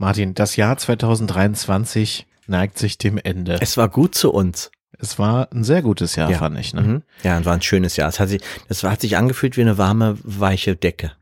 [0.00, 3.58] Martin, das Jahr 2023 neigt sich dem Ende.
[3.60, 4.70] Es war gut zu uns.
[4.98, 6.38] Es war ein sehr gutes Jahr, Ja.
[6.38, 6.74] fand ich.
[6.74, 6.80] Ne?
[6.80, 7.02] Mhm.
[7.22, 8.08] Ja, es war ein schönes Jahr.
[8.08, 11.12] Es hat sich, das hat sich angefühlt wie eine warme, weiche Decke.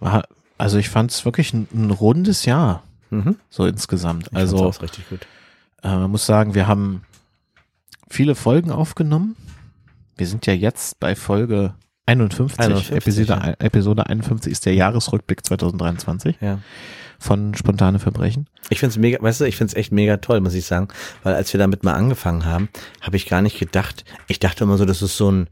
[0.00, 0.24] War,
[0.58, 3.36] also ich fand es wirklich ein, ein rundes Jahr, Mhm.
[3.50, 4.28] so insgesamt.
[4.30, 5.20] Ich Also auch richtig gut.
[5.82, 7.04] äh, man muss sagen, wir haben
[8.08, 9.36] viele Folgen aufgenommen.
[10.16, 11.74] Wir sind ja jetzt bei Folge
[12.06, 12.58] 51.
[12.60, 13.54] 51, Episode, ja.
[13.58, 16.58] Episode 51 ist der Jahresrückblick 2023 Ja.
[17.20, 18.48] Von Spontane Verbrechen.
[18.70, 20.88] Ich find's mega, weißt du, ich find's echt mega toll, muss ich sagen,
[21.22, 22.68] weil als wir damit mal angefangen haben,
[23.02, 25.48] habe ich gar nicht gedacht, ich dachte immer so, das ist so ein,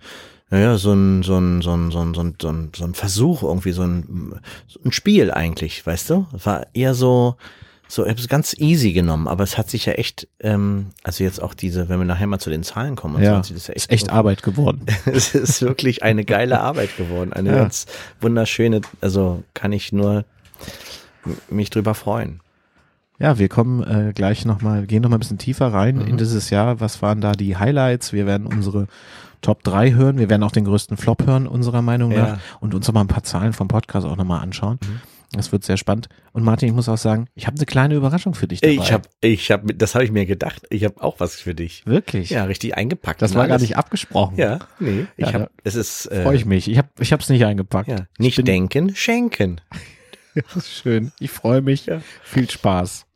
[0.50, 2.94] naja, so ein, so ein, so ein, so ein, so ein, so ein, so ein
[2.94, 6.26] Versuch irgendwie, so ein, so ein Spiel eigentlich, weißt du?
[6.34, 7.36] Es war eher so,
[7.86, 11.22] so, ich habe es ganz easy genommen, aber es hat sich ja echt, ähm, also
[11.24, 13.54] jetzt auch diese, wenn wir nachher mal zu den Zahlen kommen und so, Ja, sich
[13.56, 14.86] das ja ist echt Arbeit geworden.
[15.06, 17.32] es ist wirklich eine geile Arbeit geworden.
[17.32, 17.56] Eine Ja.
[17.56, 17.86] ganz
[18.20, 20.24] wunderschöne, also kann ich nur
[21.50, 22.40] mich drüber freuen.
[23.20, 26.06] Ja, wir kommen äh, gleich nochmal, gehen nochmal ein bisschen tiefer rein Mhm.
[26.06, 26.80] in dieses Jahr.
[26.80, 28.12] Was waren da die Highlights?
[28.12, 28.86] Wir werden unsere
[29.42, 30.18] Top 3 hören.
[30.18, 32.22] Wir werden auch den größten Flop hören, unserer Meinung Ja.
[32.34, 32.38] nach.
[32.60, 34.78] Und uns nochmal ein paar Zahlen vom Podcast auch nochmal anschauen.
[34.82, 35.00] Mhm.
[35.32, 36.08] Das wird sehr spannend.
[36.32, 38.74] Und Martin, ich muss auch sagen, ich habe eine kleine Überraschung für dich dabei.
[38.74, 40.62] Ich habe, ich habe, das habe ich mir gedacht.
[40.70, 41.84] Ich habe auch was für dich.
[41.86, 42.30] Wirklich?
[42.30, 43.20] Ja, richtig eingepackt.
[43.20, 43.62] Das war gar alles.
[43.62, 44.36] nicht abgesprochen.
[44.38, 45.06] Ja, nee.
[45.18, 46.70] Ich Ja, habe, es ist, äh, Freue ich mich.
[46.70, 47.88] Ich habe ich hab's nicht eingepackt.
[47.88, 49.60] ja, Ich nicht denken, schenken.
[50.42, 51.12] Das ist schön.
[51.18, 51.86] Ich freue mich.
[51.86, 52.00] Ja.
[52.22, 53.06] Viel Spaß.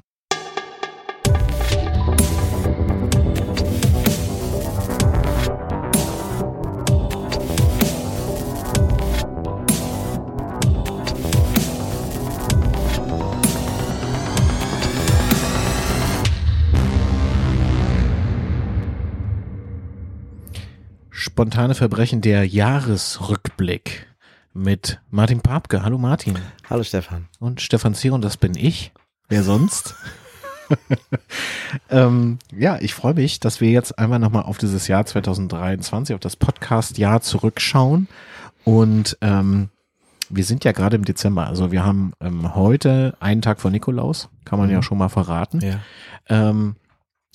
[21.11, 24.12] Spontane Verbrechen der Jahresrückblick
[24.55, 25.83] mit Martin Papke.
[25.83, 26.39] Hallo Martin.
[26.69, 27.29] Hallo Stefan.
[27.39, 28.93] Und Stefan Zier und das bin ich.
[29.29, 29.95] Wer sonst?
[31.91, 36.21] ähm, ja, ich freue mich, dass wir jetzt einmal nochmal auf dieses Jahr 2023, auf
[36.21, 38.09] das Podcast-Jahr zurückschauen.
[38.65, 39.71] Und ähm,
[40.29, 41.47] wir sind ja gerade im Dezember.
[41.47, 44.75] Also wir haben ähm, heute einen Tag vor Nikolaus, kann man Mhm.
[44.75, 45.61] ja schon mal verraten.
[45.61, 45.81] Ja.
[46.29, 46.77] Ähm,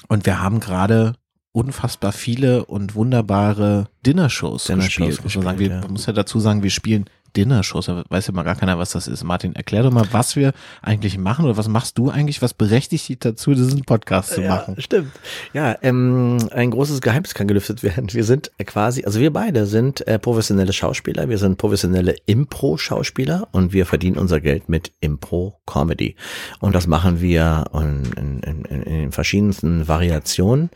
[0.08, 1.16] und wir haben gerade
[1.57, 5.23] unfassbar viele und wunderbare Dinnershows Dinnershows gespielt.
[5.23, 5.59] Muss man, sagen.
[5.59, 5.81] wir, ja.
[5.81, 7.06] man muss ja dazu sagen, wir spielen
[7.36, 7.86] Dinnershows.
[7.88, 9.24] Da weiß ja mal gar keiner, was das ist.
[9.24, 12.42] Martin, erklär doch mal, was wir eigentlich machen oder was machst du eigentlich?
[12.42, 14.76] Was berechtigt dich dazu, diesen Podcast zu machen?
[14.76, 15.12] Ja, stimmt.
[15.54, 18.12] Ja, ähm, ein großes Geheimnis kann gelüftet werden.
[18.14, 23.74] Wir sind quasi, also wir beide sind äh, professionelle Schauspieler, wir sind professionelle Impro-Schauspieler und
[23.74, 26.16] wir verdienen unser Geld mit Impro-Comedy.
[26.60, 30.70] Und das machen wir in, in, in, in den verschiedensten Variationen,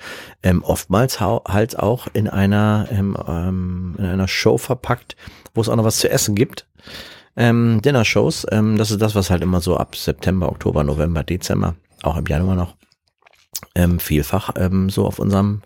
[0.44, 5.16] ähm, oftmals halt auch in einer, ähm, ähm, in einer Show verpackt,
[5.54, 6.68] wo es auch noch was zu essen gibt.
[7.38, 11.76] Ähm, Dinner-Shows, ähm, das ist das, was halt immer so ab September, Oktober, November, Dezember,
[12.04, 12.76] auch im Januar noch,
[13.76, 15.62] ähm, vielfach ähm, so auf unserem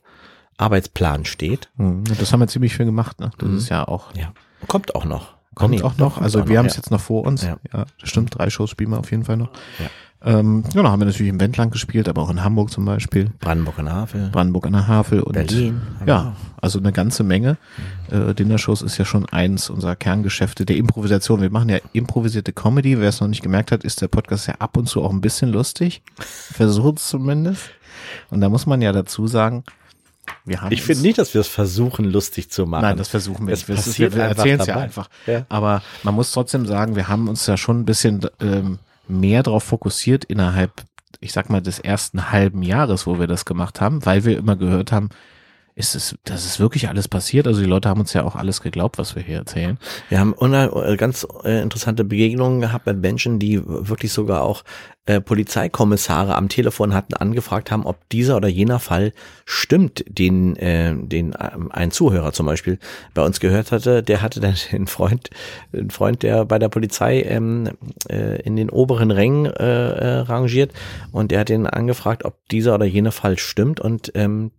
[0.58, 1.70] Arbeitsplan steht.
[1.78, 3.20] Hm, Das haben wir ziemlich viel gemacht.
[3.20, 3.32] Ne?
[3.38, 3.58] Das Mhm.
[3.58, 4.32] ist ja auch Ja.
[4.68, 5.36] Kommt auch noch.
[5.56, 6.20] Kommt Nee, auch noch.
[6.22, 6.80] Also wir haben es ja.
[6.80, 7.42] jetzt noch vor uns.
[7.44, 7.58] Ja.
[7.74, 7.86] Ja.
[8.00, 8.38] das stimmt.
[8.38, 9.52] Drei Shows spielen wir auf jeden Fall noch.
[9.80, 9.86] Ja.
[10.26, 13.78] Ähm, genau, haben wir natürlich im Wendland gespielt, aber auch in Hamburg zum Beispiel, Brandenburg
[13.78, 14.30] an der Havel.
[14.32, 15.82] Brandenburg an der Havel und Berlin.
[16.08, 17.58] Ja, also eine ganze Menge.
[18.10, 21.42] Äh, Dinnershows ist ja schon eins unserer Kerngeschäfte der Improvisation.
[21.42, 23.00] Wir machen ja improvisierte Comedy.
[23.00, 25.22] Wer es noch nicht gemerkt hat, ist der Podcast ja ab und zu auch ein
[25.22, 26.02] bisschen lustig.
[26.18, 27.70] Versucht es zumindest.
[28.32, 29.64] Und da muss man ja dazu sagen,
[30.44, 32.82] wir haben Ich finde nicht, dass wir es versuchen, lustig zu machen.
[32.82, 34.00] Nein, das versuchen wir Es nicht.
[34.00, 35.08] Wir wir erzählen es ja einfach.
[35.28, 35.46] Ja.
[35.50, 39.64] Aber man muss trotzdem sagen, wir haben uns ja schon ein bisschen ähm, mehr darauf
[39.64, 40.84] fokussiert innerhalb,
[41.20, 44.56] ich sag mal, des ersten halben Jahres, wo wir das gemacht haben, weil wir immer
[44.56, 45.10] gehört haben,
[45.78, 47.48] ist es, das ist wirklich alles passiert.
[47.48, 49.78] Also die Leute haben uns ja auch alles geglaubt, was wir hier erzählen.
[50.08, 54.64] Wir haben äh, ganz äh, interessante Begegnungen gehabt mit Menschen, die wirklich sogar auch
[55.06, 59.12] äh, Polizeikommissare am Telefon hatten angefragt haben, ob dieser oder jener Fall
[59.44, 62.80] stimmt, den, äh, den ähm, ein Zuhörer zum Beispiel
[63.14, 64.02] bei uns gehört hatte.
[64.02, 65.30] Der hatte dann einen Freund,
[65.74, 67.72] einen Freund, der bei der Polizei ähm,
[68.10, 70.72] äh, in den oberen Rängen äh, rangiert
[71.12, 74.52] und der hat ihn angefragt, ob dieser oder jener Fall stimmt und ähm,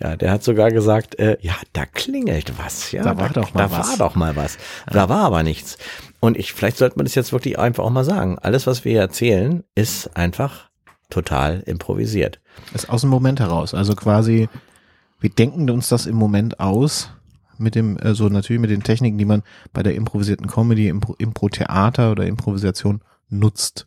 [0.00, 2.90] ja, der hat sogar gesagt, äh, ja, da klingelt was.
[2.92, 3.88] Ja, Da war doch mal da was.
[3.90, 4.58] war doch mal was.
[4.90, 5.78] Da war aber nichts.
[6.20, 8.38] Und ich, vielleicht sollte man das jetzt wirklich einfach auch mal sagen.
[8.40, 10.68] Alles, was wir hier erzählen, ist einfach
[11.10, 12.40] total improvisiert.
[12.74, 13.72] Ist aus dem Moment heraus.
[13.74, 14.48] Also quasi,
[15.20, 17.10] wir denken uns das im Moment aus.
[17.56, 21.14] Mit dem, äh, so natürlich mit den Techniken, die man bei der improvisierten Comedy, Impro-
[21.18, 23.86] Impro-Theater oder Improvisation nutzt.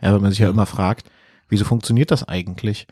[0.00, 1.10] Ja, weil man sich ja immer fragt,
[1.50, 2.86] wieso funktioniert das eigentlich?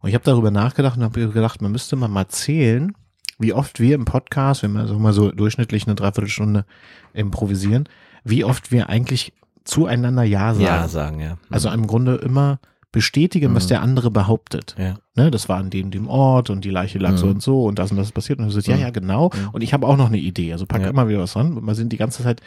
[0.00, 2.94] Und ich habe darüber nachgedacht und habe gedacht, man müsste mal mal zählen,
[3.38, 6.64] wie oft wir im Podcast, wenn wir so mal so durchschnittlich eine Dreiviertelstunde
[7.12, 7.88] improvisieren,
[8.24, 9.32] wie oft wir eigentlich
[9.64, 10.64] zueinander Ja sagen.
[10.64, 11.38] Ja sagen, ja.
[11.50, 12.60] Also im Grunde immer
[12.96, 13.68] bestätigen, was Mhm.
[13.68, 14.74] der andere behauptet.
[14.78, 14.96] ja.
[15.18, 17.32] Ne, das war an dem, dem Ort und die Leiche lag so Mhm.
[17.32, 18.38] und so und das und das ist passiert.
[18.38, 18.82] Und du sagst, ja, Mhm.
[18.82, 19.30] ja, genau.
[19.34, 19.48] Mhm.
[19.52, 20.52] Und ich habe auch noch eine Idee.
[20.52, 20.88] Also pack Ja.
[20.90, 21.56] immer wieder was dran.
[21.56, 22.42] Und wir sind die ganze Zeit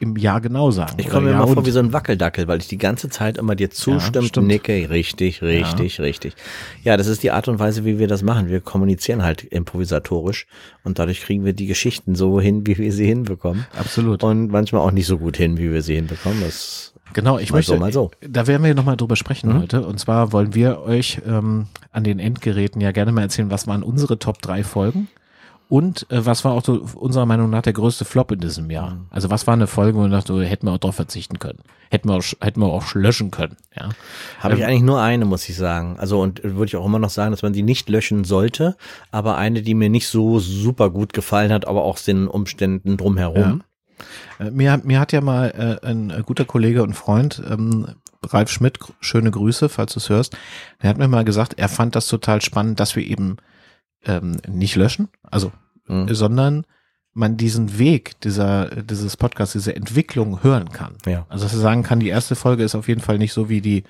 [0.00, 0.94] im Ja genau sagen.
[0.96, 3.36] Ich komme mir ja immer vor wie so ein Wackeldackel, weil ich die ganze Zeit
[3.36, 4.46] immer dir zustimmt, stimmt.
[4.46, 6.34] nicke, richtig, richtig, richtig.
[6.82, 8.48] Ja, das ist die Art und Weise, wie wir das machen.
[8.48, 10.46] Wir kommunizieren halt improvisatorisch
[10.82, 13.66] und dadurch kriegen wir die Geschichten so hin, wie wir sie hinbekommen.
[13.78, 14.24] Absolut.
[14.24, 16.40] Und manchmal auch nicht so gut hin, wie wir sie hinbekommen.
[16.40, 18.10] Das Genau, ich mal möchte, so, mal so.
[18.20, 19.60] da werden wir nochmal drüber sprechen Mhm.
[19.62, 19.86] heute.
[19.86, 23.82] Und zwar wollen wir euch ähm, an den Endgeräten ja gerne mal erzählen, was waren
[23.82, 25.08] unsere Top 3 Folgen
[25.68, 28.90] und äh, was war auch so unserer Meinung nach der größte Flop in diesem Jahr.
[28.96, 29.06] Mhm.
[29.10, 31.60] Also was war eine Folge, wo wir dachten, hätten wir auch drauf verzichten können.
[31.90, 33.56] Hätten wir auch, hätten wir auch löschen können.
[33.74, 33.88] Ja.
[34.40, 35.96] Habe ich Ähm, eigentlich nur eine, muss ich sagen.
[35.98, 38.76] Also und würde ich auch immer noch sagen, dass man die nicht löschen sollte,
[39.10, 43.60] aber eine, die mir nicht so super gut gefallen hat, aber auch den Umständen drumherum.
[43.60, 43.64] Äh,
[44.38, 47.86] Mir, mir hat ja mal äh, ein äh, guter Kollege und Freund, ähm,
[48.22, 50.36] Ralf Schmidt, schöne Grüße, falls du es hörst,
[50.82, 53.36] der hat mir mal gesagt, er fand das total spannend, dass wir eben
[54.06, 55.52] ähm, nicht löschen, also,
[55.86, 56.14] Mhm.
[56.14, 56.66] sondern
[57.12, 60.94] man diesen Weg dieser, dieses Podcasts, diese Entwicklung hören kann.
[61.06, 61.26] Ja.
[61.28, 63.60] Also, dass er sagen kann, die erste Folge ist auf jeden Fall nicht so wie
[63.60, 63.84] die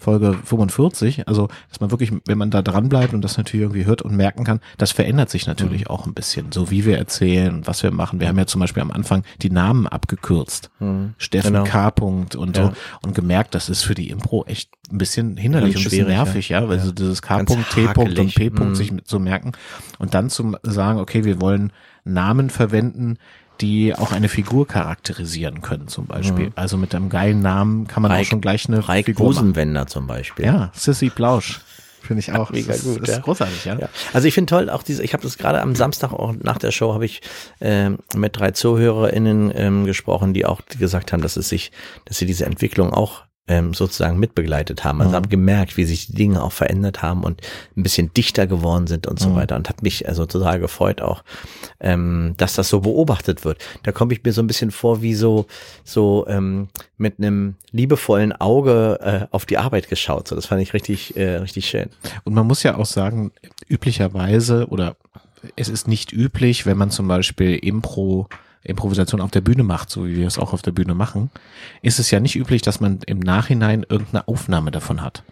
[0.00, 1.28] Folge 45.
[1.28, 4.16] Also, dass man wirklich, wenn man da dran bleibt und das natürlich irgendwie hört und
[4.16, 5.86] merken kann, das verändert sich natürlich Mhm.
[5.88, 6.50] auch ein bisschen.
[6.52, 8.20] So wie wir erzählen und was wir machen.
[8.20, 10.70] Wir haben ja zum Beispiel am Anfang die Namen abgekürzt.
[10.80, 11.14] Mhm.
[11.18, 11.64] Steffen Genau.
[11.64, 11.90] K.
[11.90, 12.64] Punkt und Ja.
[12.66, 15.90] so und gemerkt, das ist für die Impro echt ein bisschen hinderlich Ganz und ein
[15.90, 16.84] bisschen nervig, ja, weil Ja.
[16.84, 17.42] so dieses K.
[17.44, 17.86] Punkt, T.
[17.88, 18.34] Punkt und.
[18.34, 18.50] P.
[18.50, 18.74] Punkt Mhm.
[18.74, 19.52] sich so merken
[19.98, 21.72] und dann zu sagen, okay, wir wollen
[22.04, 23.18] Namen verwenden,
[23.60, 26.46] die auch eine Figur charakterisieren können, zum Beispiel.
[26.46, 26.52] Mhm.
[26.56, 29.26] Also mit einem geilen Namen kann man Reik- auch schon gleich eine Reik Figur.
[29.26, 30.44] Busenwender zum Beispiel.
[30.46, 31.60] Ja, Sissy Blausch.
[32.02, 32.50] Finde ich auch.
[32.50, 33.16] Mega ist, gut, Das ja.
[33.16, 33.78] ist großartig, ja.
[33.78, 33.88] Ja.
[34.14, 36.70] Also ich finde toll, auch diese, ich habe das gerade am Samstag auch nach der
[36.72, 37.20] Show habe ich
[37.60, 41.72] ähm, mit drei ZuhörerInnen ähm, gesprochen, die auch gesagt haben, dass es sich,
[42.06, 45.00] dass sie diese Entwicklung auch ähm, sozusagen mitbegleitet haben.
[45.00, 45.16] Also Mhm.
[45.16, 47.40] habe gemerkt, wie sich die Dinge auch verändert haben und
[47.76, 49.34] ein bisschen dichter geworden sind und so Mhm.
[49.34, 49.56] weiter.
[49.56, 51.24] Und hat mich also total gefreut auch,
[51.80, 53.58] ähm, dass das so beobachtet wird.
[53.82, 55.46] Da komme ich mir so ein bisschen vor wie so,
[55.84, 60.28] so ähm, mit einem liebevollen Auge äh, auf die Arbeit geschaut.
[60.28, 61.88] So, das fand ich richtig, äh, richtig schön.
[62.24, 63.32] Und man muss ja auch sagen,
[63.68, 64.96] üblicherweise oder
[65.56, 68.28] es ist nicht üblich, wenn man zum Beispiel Impro,
[68.62, 71.30] Improvisation auf der Bühne macht, so wie wir es auch auf der Bühne machen,
[71.82, 75.22] ist es ja nicht üblich, dass man im Nachhinein irgendeine Aufnahme davon hat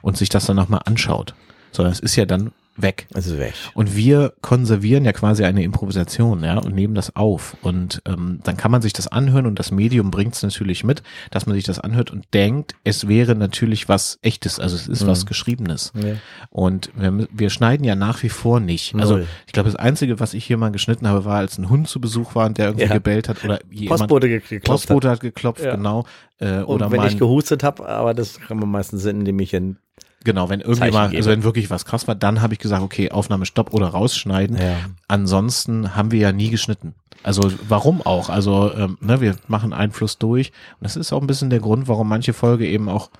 [0.00, 1.34] und sich das dann nochmal anschaut,
[1.70, 3.06] sondern es ist ja dann weg.
[3.14, 3.54] Es ist weg.
[3.74, 7.56] Und wir konservieren ja quasi eine Improvisation, ja, und nehmen das auf.
[7.62, 11.02] Und ähm, dann kann man sich das anhören und das Medium bringt es natürlich mit,
[11.30, 15.06] dass man sich das anhört und denkt, es wäre natürlich was Echtes, also es ist
[15.06, 15.92] was Geschriebenes.
[15.94, 16.14] Ja.
[16.50, 18.94] Und wir, wir schneiden ja nach wie vor nicht.
[18.94, 19.26] Also Null.
[19.46, 22.00] ich glaube, das Einzige, was ich hier mal geschnitten habe, war, als ein Hund zu
[22.00, 22.94] Besuch war und der irgendwie Ja.
[22.94, 25.74] gebellt hat oder jemand, Postbote ge- geklopft Postbote hat geklopft, Ja.
[25.74, 26.04] genau.
[26.38, 29.76] Äh, Und oder wenn ich gehustet habe, aber das kann man meistens indem ich in
[30.24, 31.18] Genau, wenn irgendwie Zeichen mal, gebe.
[31.18, 34.56] also wenn wirklich was krass war, dann habe ich gesagt, okay, Aufnahme stopp oder rausschneiden.
[34.56, 34.76] Ja.
[35.06, 36.94] Ansonsten haben wir ja nie geschnitten.
[37.22, 38.28] Also warum auch?
[38.28, 41.88] Also ähm, ne, wir machen Einfluss durch und das ist auch ein bisschen der Grund,
[41.88, 43.10] warum manche Folge eben auch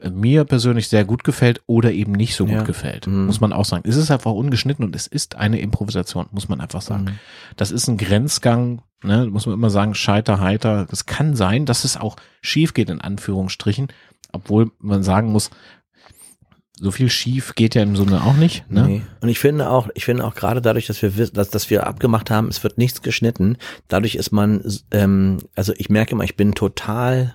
[0.00, 2.62] äh, mir persönlich sehr gut gefällt oder eben nicht so gut Ja.
[2.62, 3.26] gefällt, Mhm.
[3.26, 3.84] muss man auch sagen.
[3.88, 7.04] Es ist einfach ungeschnitten und es ist eine Improvisation, muss man einfach sagen.
[7.04, 7.18] Mhm.
[7.56, 10.86] Das ist ein Grenzgang, ne, muss man immer sagen, scheiter, heiter.
[10.90, 13.88] Es kann sein, dass es auch schief geht, in Anführungsstrichen,
[14.32, 15.50] obwohl man sagen muss,
[16.78, 18.70] so viel schief geht ja im Sinne auch nicht.
[18.70, 18.86] Ne?
[18.86, 19.02] Nee.
[19.20, 22.30] Und ich finde auch, ich finde auch gerade dadurch, dass wir dass, dass wir abgemacht
[22.30, 23.56] haben, es wird nichts geschnitten,
[23.88, 27.34] dadurch ist man, ähm, also ich merke immer, ich bin total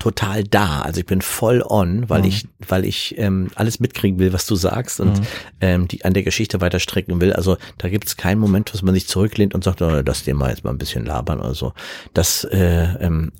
[0.00, 0.82] total da.
[0.82, 2.26] Also ich bin voll on, weil Mhm.
[2.28, 5.26] ich, weil ich ähm, alles mitkriegen will, was du sagst und Mhm.
[5.60, 7.32] ähm, die an der Geschichte weiter stricken will.
[7.32, 10.50] Also da gibt es keinen Moment, wo man sich zurücklehnt und sagt, oh, das Thema
[10.50, 11.72] jetzt mal ein bisschen labern oder so.
[12.12, 13.32] Das, äh, ähm,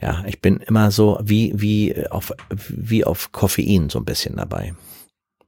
[0.00, 2.32] ja, ich bin immer so wie wie auf
[2.68, 4.74] wie auf Koffein so ein bisschen dabei.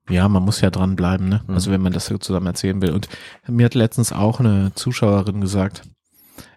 [0.09, 1.43] Ja, man muss ja dranbleiben, ne?
[1.49, 1.55] Mhm.
[1.55, 2.93] Also wenn man das so zusammen erzählen will.
[2.93, 3.09] Und
[3.49, 5.83] mir hat letztens auch eine Zuschauerin gesagt,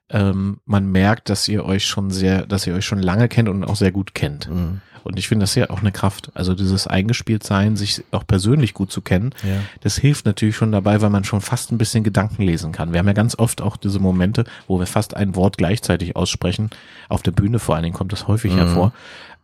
[0.10, 3.64] ähm, man merkt, dass ihr euch schon sehr, dass ihr euch schon lange kennt und
[3.64, 4.50] auch sehr gut kennt.
[4.50, 4.82] Mhm.
[5.04, 6.30] Und ich finde das ja auch eine Kraft.
[6.34, 9.62] Also dieses eingespielt sein, sich auch persönlich gut zu kennen, Ja.
[9.82, 12.92] das hilft natürlich schon dabei, weil man schon fast ein bisschen Gedanken lesen kann.
[12.92, 16.70] Wir haben ja ganz oft auch diese Momente, wo wir fast ein Wort gleichzeitig aussprechen.
[17.08, 18.58] Auf der Bühne vor allen Dingen kommt das häufig Mhm.
[18.58, 18.94] hervor,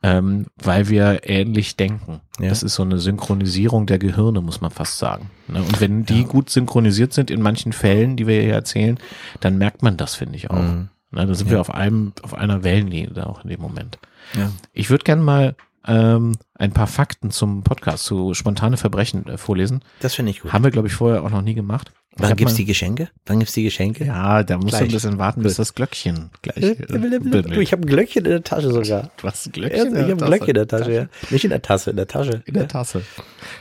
[0.06, 2.22] ähm, weil wir ähnlich denken.
[2.40, 2.50] Ja.
[2.50, 5.30] Das ist so eine Synchronisierung der Gehirne, muss man fast sagen.
[5.48, 5.60] Ne?
[5.64, 9.00] Und wenn die gut synchronisiert sind in manchen Fällen, die wir hier erzählen,
[9.40, 10.62] dann merkt man das, finde ich auch.
[10.62, 10.90] Mhm.
[11.12, 11.26] Ne?
[11.26, 11.54] Da sind Ja.
[11.54, 13.98] wir auf einem, auf einer Wellenlinie da auch in dem Moment.
[14.38, 14.52] Ja.
[14.74, 15.56] Ich würde gerne mal
[15.88, 19.82] ähm, ein paar Fakten zum Podcast, zu spontane Verbrechen äh, vorlesen.
[20.00, 20.52] Das finde ich gut.
[20.54, 21.92] Haben wir, glaube ich, vorher auch noch nie gemacht.
[22.18, 23.10] Ich Wann gibt's mal- die Geschenke?
[23.26, 24.06] Wann gibt's die Geschenke?
[24.06, 24.94] Ja, da musst du ein Gleich.
[24.94, 26.78] bisschen warten, bis das Glöckchen gleich.
[26.88, 29.10] Du, ich habe ein Glöckchen in der Tasche sogar.
[29.18, 29.88] Du hast ein Ja, Glöckchen?
[29.96, 30.84] ich in habe ein Glöckchen in der Tasse.
[30.86, 31.08] Tasche, ja.
[31.30, 32.42] Nicht in der Tasse, in der Tasche.
[32.46, 33.02] In der Tasse.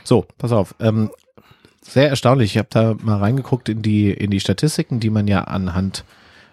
[0.05, 0.73] So, pass auf.
[0.79, 1.11] Ähm,
[1.81, 2.51] sehr erstaunlich.
[2.53, 6.05] Ich habe da mal reingeguckt in die in die Statistiken, die man ja anhand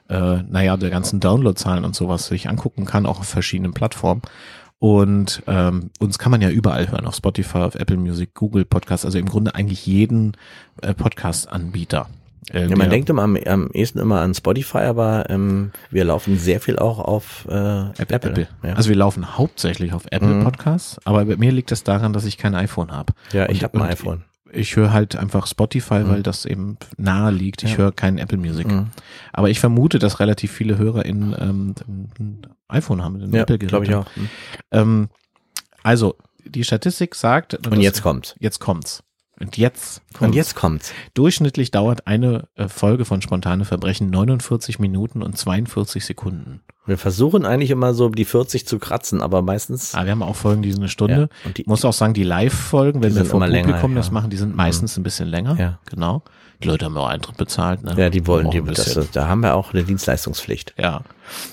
[0.09, 4.23] äh, naja der ganzen Downloadzahlen und sowas sich angucken kann, auch auf verschiedenen Plattformen.
[4.83, 9.05] Und ähm, uns kann man ja überall hören, auf Spotify, auf Apple Music, Google Podcast,
[9.05, 10.37] also im Grunde eigentlich jeden
[10.83, 12.09] äh, Podcast-Anbieter.
[12.53, 16.37] Äh, Ja, man denkt immer am, am ehesten immer an Spotify, aber ähm, wir laufen
[16.37, 17.53] sehr viel auch auf äh,
[17.97, 18.17] Apple.
[18.17, 18.49] Apple.
[18.65, 20.43] Ja, Also wir laufen hauptsächlich auf Apple Mhm.
[20.43, 23.13] Podcasts, aber bei mir liegt es daran, dass ich kein iPhone habe.
[23.33, 24.25] ja ich habe ein iPhone.
[24.55, 27.63] Ich höre halt einfach Spotify, weil das eben nahe liegt.
[27.63, 27.79] Ich Ja.
[27.79, 28.67] höre kein Apple Music.
[28.67, 28.89] Mhm.
[29.33, 31.75] Aber ich vermute, dass relativ viele Hörer in ähm,
[32.19, 33.69] ein iPhone haben, ein Ja, Apple-Gerät.
[33.71, 34.07] glaube ich auch.
[34.71, 35.09] Ähm,
[35.83, 37.67] also, die Statistik sagt.
[37.67, 38.35] Und jetzt kommt's.
[38.41, 39.03] Jetzt kommt's.
[39.43, 40.21] Und jetzt kommt's.
[40.21, 40.93] Und jetzt kommt's.
[41.15, 46.61] Durchschnittlich dauert eine äh, Folge von Spontane Verbrechen 49 Minuten und 42 Sekunden.
[46.87, 49.95] Wir versuchen eigentlich immer so die 40 zu kratzen, aber meistens.
[49.95, 51.29] Ah, wir haben auch Folgen, die sind eine Stunde.
[51.31, 53.95] Ja, und die, Ich muss auch sagen, die Live-Folgen, wenn wir vor immer länger, Publikum
[53.95, 54.13] das ja.
[54.13, 55.57] machen, die sind meistens ein bisschen länger.
[55.59, 55.79] Ja.
[55.87, 56.23] Genau.
[56.63, 57.83] Die Leute haben ja auch Eintritt bezahlt.
[57.83, 57.95] Ne?
[57.97, 59.09] ja, die wollen, die, das, bisschen.
[59.13, 60.75] da haben wir auch eine Dienstleistungspflicht.
[60.79, 61.03] Ja.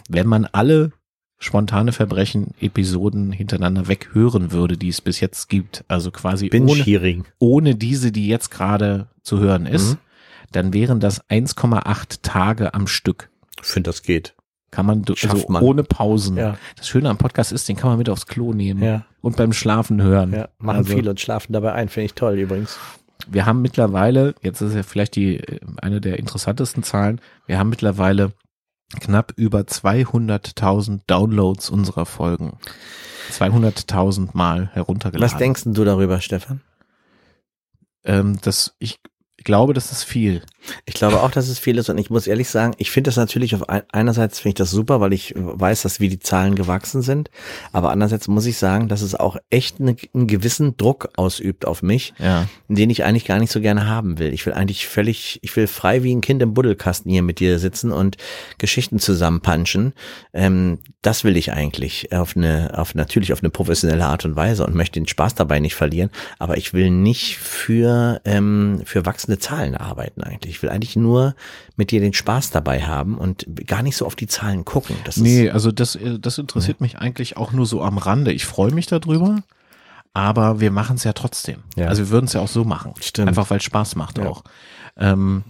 [0.08, 0.92] Wenn man alle
[1.40, 8.12] spontane Verbrechen-Episoden hintereinander weghören würde, die es bis jetzt gibt, also quasi ohne, ohne diese,
[8.12, 9.98] die jetzt gerade zu hören ist, Mhm.
[10.52, 13.30] dann wären das 1,8 Tage am Stück.
[13.62, 14.36] Ich finde, das geht.
[14.72, 15.64] Kann man, also man.
[15.64, 16.38] ohne Pausen.
[16.38, 16.58] Ja.
[16.76, 19.06] Das Schöne am Podcast ist, den kann man mit aufs Klo nehmen Ja.
[19.22, 20.32] und beim Schlafen hören.
[20.34, 22.78] Ja, machen Also- viele und schlafen dabei ein, finde ich toll übrigens.
[23.28, 27.70] Wir haben mittlerweile, jetzt ist ja vielleicht die äh, eine der interessantesten Zahlen, wir haben
[27.70, 28.32] mittlerweile
[29.00, 32.58] knapp über 200.000 Downloads unserer Folgen.
[33.32, 35.32] 200.000 Mal heruntergeladen.
[35.32, 36.62] Was denkst denn du darüber, Stefan?
[38.04, 39.00] Ähm, das, ich
[39.44, 40.42] glaube, das ist viel.
[40.86, 43.16] Ich glaube auch, dass es viel ist und ich muss ehrlich sagen, ich finde das
[43.16, 46.56] natürlich auf ein, einerseits finde ich das super, weil ich weiß, dass wie die Zahlen
[46.56, 47.32] gewachsen sind,
[47.72, 51.82] aber andererseits muss ich sagen, dass es auch echt eine, einen gewissen Druck ausübt auf
[51.82, 52.48] mich, Ja.
[52.68, 54.34] den ich eigentlich gar nicht so gerne haben will.
[54.34, 57.58] Ich will eigentlich völlig, ich will frei wie ein Kind im Buddelkasten hier mit dir
[57.58, 58.18] sitzen und
[58.58, 59.94] Geschichten zusammenpanschen.
[60.34, 64.66] Ähm, das will ich eigentlich auf eine, auf natürlich auf eine professionelle Art und Weise
[64.66, 66.10] und möchte den Spaß dabei nicht verlieren.
[66.38, 70.56] Aber ich will nicht für ähm, für wachsende Zahlen arbeiten eigentlich.
[70.56, 71.36] Ich will eigentlich nur
[71.76, 74.96] mit dir den Spaß dabei haben und gar nicht so auf die Zahlen gucken.
[75.04, 78.32] Das Nee, also das, äh, das interessiert mich eigentlich auch nur so am Rande.
[78.34, 79.44] Ich freue mich darüber,
[80.14, 81.58] aber wir machen es ja trotzdem.
[81.76, 81.88] Ja.
[81.88, 82.94] Also wir würden es ja auch so machen.
[83.02, 83.28] Stimmt.
[83.28, 84.26] Einfach weil es Spaß macht Ja.
[84.28, 84.44] auch.
[84.98, 85.44] Ähm,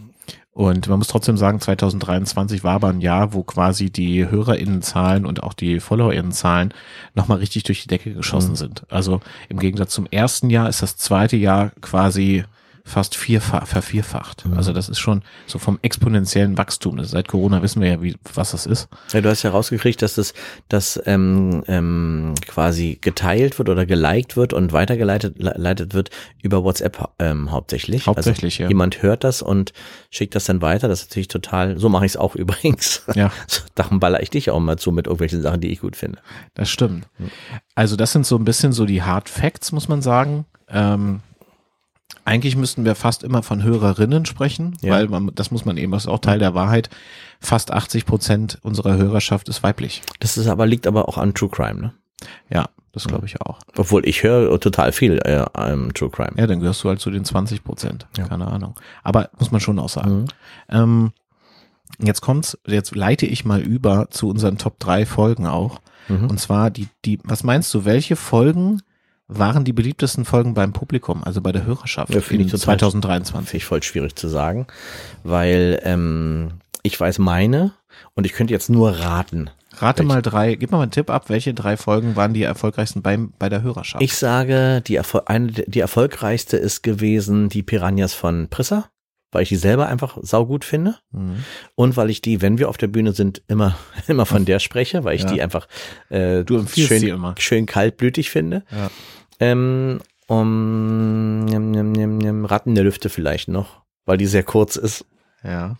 [0.52, 5.42] und man muss trotzdem sagen, 2023 war aber ein Jahr, wo quasi die HörerInnenzahlen und
[5.42, 6.74] auch die FollowerInnenzahlen
[7.16, 8.56] nochmal richtig durch die Decke geschossen Mhm.
[8.58, 8.84] sind.
[8.90, 12.44] Also im Gegensatz zum ersten Jahr ist das zweite Jahr quasi
[12.90, 14.46] fast vierfach, vervierfacht.
[14.46, 14.54] Mhm.
[14.58, 16.98] Also das ist schon so vom exponentiellen Wachstum.
[16.98, 18.90] Das, seit Corona wissen wir ja, wie, was das ist.
[19.14, 20.34] Ja, du hast ja rausgekriegt, dass das,
[20.68, 26.10] das ähm, ähm, quasi geteilt wird oder geliked wird und weitergeleitet le- leitet wird
[26.42, 28.08] über WhatsApp ähm, hauptsächlich.
[28.08, 28.70] Hauptsächlich, also ja.
[28.70, 29.72] Jemand hört das und
[30.10, 30.88] schickt das dann weiter.
[30.88, 31.78] Das ist natürlich total.
[31.78, 33.04] So mache ich es auch übrigens.
[33.16, 33.32] Ja.
[33.76, 36.20] Darum baller ich dich auch mal zu mit irgendwelchen Sachen, die ich gut finde.
[36.56, 37.08] Das stimmt.
[37.76, 40.46] Also das sind so ein bisschen so die Hard Facts, muss man sagen.
[40.70, 41.22] Ähm,
[42.26, 44.92] eigentlich müssten wir fast immer von Hörerinnen sprechen, Ja.
[44.94, 46.90] weil man, das muss man eben, das ist auch Teil der Wahrheit.
[47.40, 50.02] Fast 80 Prozent unserer Hörerschaft ist weiblich.
[50.20, 51.94] Das ist aber liegt aber auch an True Crime, ne?
[52.50, 53.60] Ja, das glaube ich auch.
[53.78, 56.34] Obwohl ich höre total viel äh, ähm, True Crime.
[56.38, 58.08] Ja, dann gehörst du halt zu den 20 Prozent.
[58.18, 58.28] Ja.
[58.28, 58.76] Keine Ahnung.
[59.04, 60.22] Aber muss man schon auch sagen.
[60.22, 60.28] Mhm.
[60.70, 61.12] Ähm,
[62.00, 65.80] jetzt kommt's, jetzt leite ich mal über zu unseren Top 3 Folgen auch.
[66.10, 66.30] Mhm.
[66.30, 68.82] Und zwar die, die, was meinst du, welche Folgen
[69.32, 72.78] waren die beliebtesten Folgen beim Publikum, also bei der Hörerschaft Ja, finde in ich total-
[72.80, 73.48] 2023?
[73.50, 74.66] Finde ich voll schwierig zu sagen,
[75.24, 77.74] weil ähm, ich weiß meine
[78.16, 79.50] und ich könnte jetzt nur raten.
[79.78, 83.32] Rate mal drei, gib mal einen Tipp ab, welche drei Folgen waren die erfolgreichsten beim,
[83.40, 84.04] bei der Hörerschaft?
[84.04, 88.90] Ich sage, die, Erfol eine, die erfolgreichste ist gewesen die Piranhas von Prisser,
[89.32, 91.44] weil ich die selber einfach saugut finde Mhm.
[91.76, 95.04] und weil ich die, wenn wir auf der Bühne sind, immer immer von der spreche,
[95.04, 95.32] weil ich Ja.
[95.34, 95.68] die einfach
[96.10, 97.36] äh, Du empfiehlst schön, sie immer.
[97.38, 98.64] schön kaltblütig finde.
[98.72, 98.90] Ja.
[99.40, 104.76] Ähm, um nimm, nimm, nimm, nimm, Ratten der Lüfte vielleicht noch, weil die sehr kurz
[104.76, 105.06] ist.
[105.44, 105.78] Ja.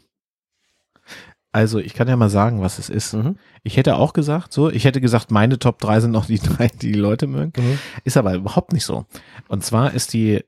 [1.52, 3.14] Also ich kann ja mal sagen, was es ist.
[3.14, 3.38] Mhm.
[3.64, 6.68] Ich hätte auch gesagt, so, ich hätte gesagt, meine Top 3 sind noch die drei,
[6.68, 7.54] die die Leute mögen.
[7.58, 7.80] Mhm.
[8.04, 9.06] Ist aber überhaupt nicht so.
[9.48, 10.44] Und zwar ist die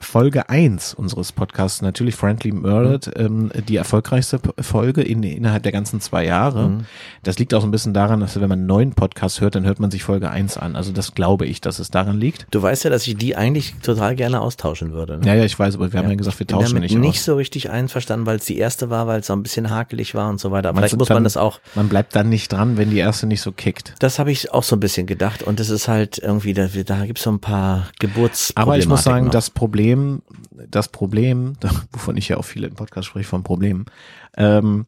[0.00, 6.00] Folge 1 unseres Podcasts, natürlich Friendly Murdered, ähm, die erfolgreichste Folge in, innerhalb der ganzen
[6.00, 6.68] zwei Jahre.
[6.68, 6.86] Mhm.
[7.22, 9.64] Das liegt auch so ein bisschen daran, dass wenn man einen neuen Podcast hört, dann
[9.64, 10.74] hört man sich Folge 1 an.
[10.74, 12.46] Also das glaube ich, dass es daran liegt.
[12.50, 15.18] Du weißt ja, dass ich die eigentlich total gerne austauschen würde.
[15.18, 15.26] Ne?
[15.28, 17.24] Ja, ja, ich weiß, aber wir haben ja gesagt, wir bin tauschen nicht nicht aus.
[17.24, 20.28] so richtig einverstanden, weil es die erste war, weil es so ein bisschen hakelig war
[20.28, 20.70] und so weiter.
[20.70, 21.60] Aber Meinst vielleicht muss man dann- das auch.
[21.76, 23.94] Man bleibt dann nicht dran, wenn die erste nicht so kickt.
[24.00, 27.06] Das habe ich auch so ein bisschen gedacht und es ist halt irgendwie, da, da
[27.06, 28.62] gibt es so ein paar Geburtsprobleme.
[28.72, 29.83] Aber ich muss sagen, das Problem,
[30.68, 31.54] das Problem,
[31.92, 33.86] wovon ich ja auch viele im Podcast spreche, von Problemen,
[34.36, 34.86] ähm,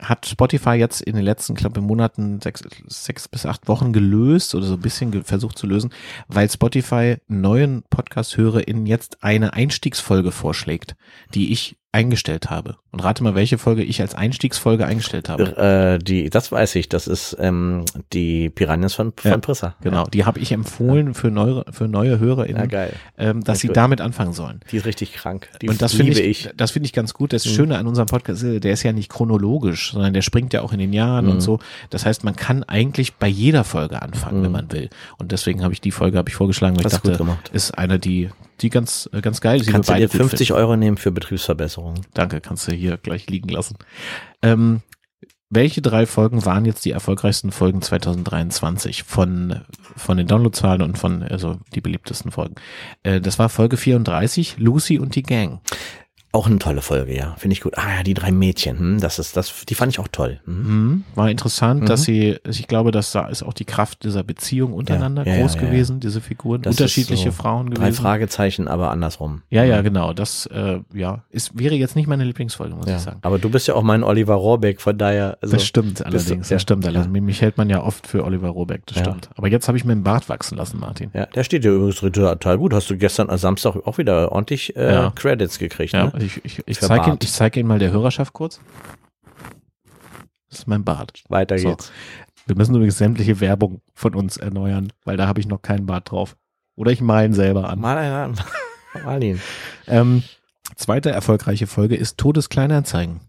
[0.00, 4.66] hat Spotify jetzt in den letzten knapp Monaten sechs, sechs bis acht Wochen gelöst oder
[4.66, 5.92] so ein bisschen versucht zu lösen,
[6.26, 10.96] weil Spotify neuen Podcast-HörerInnen jetzt eine Einstiegsfolge vorschlägt,
[11.34, 12.76] die ich eingestellt habe.
[12.90, 15.56] Und rate mal, welche Folge ich als Einstiegsfolge eingestellt habe.
[15.56, 19.74] äh, die, das weiß ich, das ist ähm, die Piranhas von, von Ja, Prissa.
[19.80, 22.86] Genau, die habe ich empfohlen für neue, für neue HörerInnen, Ja,
[23.16, 24.60] ähm, dass sie damit anfangen sollen.
[24.72, 25.48] Die ist richtig krank.
[25.62, 26.46] Die und das liebe finde ich.
[26.46, 27.32] ich, das finde ich ganz gut.
[27.32, 30.62] Das Schöne an unserem Podcast, ist, der ist ja nicht chronologisch, sondern der springt ja
[30.62, 31.30] auch in den Jahren Mhm.
[31.32, 31.60] und so.
[31.90, 34.90] Das heißt, man kann eigentlich bei jeder Folge anfangen, wenn man will.
[35.18, 37.26] Und deswegen habe ich die Folge habe ich vorgeschlagen, weil ich Hast du dachte, gut
[37.26, 37.50] gemacht.
[37.52, 39.70] ist eine, die, die ganz, äh, ganz geil ist.
[39.70, 41.83] Kannst du dir beide gut 50 Euro nehmen für Betriebsverbesserungen?
[41.92, 42.06] Finden.
[42.14, 43.76] Danke, kannst du hier gleich liegen lassen.
[44.42, 44.82] Ähm,
[45.50, 49.60] welche drei Folgen waren jetzt die erfolgreichsten Folgen 2023 von,
[49.96, 52.56] von den Downloadzahlen und von, also die beliebtesten Folgen?
[53.02, 55.60] Äh, das war Folge 34, Lucy und die Gang.
[56.34, 57.34] Auch eine tolle Folge, ja.
[57.38, 57.78] Finde ich gut.
[57.78, 60.40] Ah ja, die drei Mädchen, hm, das ist, das, die fand ich auch toll.
[60.46, 60.62] Hm.
[60.64, 61.04] Mhm.
[61.14, 61.86] War interessant, Mhm.
[61.86, 65.40] dass sie, ich glaube, dass da ist auch die Kraft dieser Beziehung untereinander Ja, ja,
[65.42, 65.66] groß ja, ja.
[65.68, 68.02] gewesen, diese Figuren, Das unterschiedliche so Frauen Drei gewesen.
[68.02, 69.42] Fragezeichen, aber andersrum.
[69.50, 70.12] Ja, ja, genau.
[70.12, 72.96] Das, äh, ja, ist, wäre jetzt nicht meine Lieblingsfolge, muss Ja.
[72.96, 73.20] ich sagen.
[73.22, 75.38] Aber du bist ja auch mein Oliver Rohrbeck, von daher.
[75.40, 77.14] Also, das stimmt du- allerdings, ja, das stimmt allerdings.
[77.14, 77.20] ja.
[77.22, 79.04] Mich hält man ja oft für Oliver Rohrbeck, das Ja.
[79.04, 79.30] stimmt.
[79.36, 81.10] Aber jetzt habe ich mir den Bart wachsen lassen, Martin.
[81.14, 82.74] Ja, der steht dir übrigens total gut.
[82.74, 85.12] Hast du gestern am Samstag auch wieder ordentlich äh, Ja.
[85.14, 88.60] Credits gekriegt, Ja, ich, ich, ich zeige ihn, ich zeig ihn mal der Hörerschaft kurz.
[90.50, 91.22] Das ist mein Bart.
[91.28, 91.68] Weiter So.
[91.68, 91.92] geht's.
[92.46, 96.10] Wir müssen übrigens sämtliche Werbung von uns erneuern, weil da habe ich noch keinen Bart
[96.10, 96.36] drauf.
[96.76, 97.80] Oder ich male ihn selber an.
[97.80, 98.34] Mal einer,
[99.04, 99.40] mal ihn.
[99.86, 100.22] Ähm,
[100.76, 103.20] zweite erfolgreiche Folge ist Todeskleinanzeigen.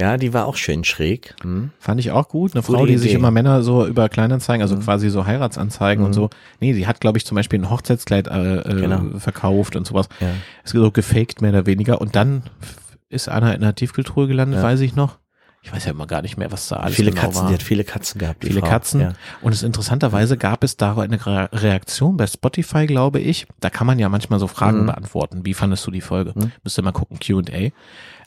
[0.00, 1.34] Ja, die war auch schön schräg.
[1.42, 1.70] Hm?
[1.78, 2.54] Fand ich auch gut.
[2.54, 3.18] Eine Gute Frau, die sich Idee.
[3.18, 4.80] immer Männer so über Kleinanzeigen, also Mhm.
[4.80, 6.14] quasi so Heiratsanzeigen und Mhm.
[6.14, 6.30] so.
[6.60, 9.18] Nee, die hat, glaube ich, zum Beispiel ein Hochzeitskleid äh, äh, Genau.
[9.18, 10.08] verkauft und sowas.
[10.20, 10.28] Ja.
[10.64, 12.00] Ist so gefaked, mehr oder weniger.
[12.00, 12.44] Und dann
[13.08, 14.64] ist einer in der Tiefkühltruhe gelandet, Ja.
[14.64, 15.18] weiß ich noch.
[15.62, 17.48] Ich weiß ja immer gar nicht mehr, was da alles viele genau Katzen, war.
[17.48, 18.42] die hat viele Katzen gehabt.
[18.42, 18.68] Die Viele Frau.
[18.70, 19.00] Katzen.
[19.02, 19.12] Ja.
[19.42, 23.46] Und es interessanterweise gab es da eine Re- Reaktion bei Spotify, glaube ich.
[23.60, 24.86] Da kann man ja manchmal so Fragen Mhm.
[24.86, 25.44] beantworten.
[25.44, 26.32] Wie fandest du die Folge?
[26.34, 26.52] Mhm.
[26.64, 27.72] Müsst ihr mal gucken, Q&A.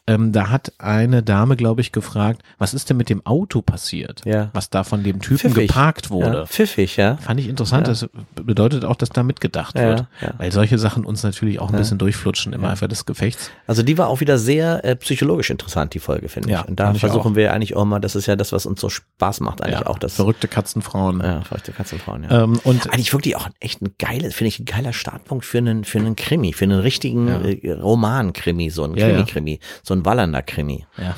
[0.05, 4.21] Ähm, da hat eine Dame, glaube ich, gefragt, was ist denn mit dem Auto passiert?
[4.25, 4.49] Ja.
[4.51, 5.67] Was da von dem Typen Pfiffig.
[5.69, 6.39] geparkt wurde.
[6.39, 7.15] Ja, pfiffig, ja.
[7.17, 7.87] Fand ich interessant.
[7.87, 7.93] Ja.
[7.93, 10.05] Das bedeutet auch, dass da mitgedacht Ja, wird.
[10.21, 10.33] ja.
[10.37, 11.79] Weil solche Sachen uns natürlich auch ein Ja.
[11.79, 13.49] bisschen durchflutschen im Eifer des Gefechts.
[13.65, 16.67] Also die war auch wieder sehr äh, psychologisch interessant, die Folge, finde Ja, ich.
[16.67, 19.39] Und da versuchen wir eigentlich auch mal, das ist ja das, was uns so Spaß
[19.39, 20.15] macht, eigentlich Ja, auch das.
[20.15, 21.21] Verrückte Katzenfrauen.
[21.21, 22.43] Ja, verrückte Katzenfrauen, ja.
[22.43, 25.85] Ähm, und Eigentlich wirklich auch echt ein geiles, finde ich, ein geiler Startpunkt für einen,
[25.85, 27.39] für einen Krimi, für einen richtigen Ja.
[27.41, 29.13] äh, Roman-Krimi, so ein Ja, ja.
[29.13, 30.85] Krimi-Krimi, so ein Wallander-Krimi.
[30.97, 31.15] Ja.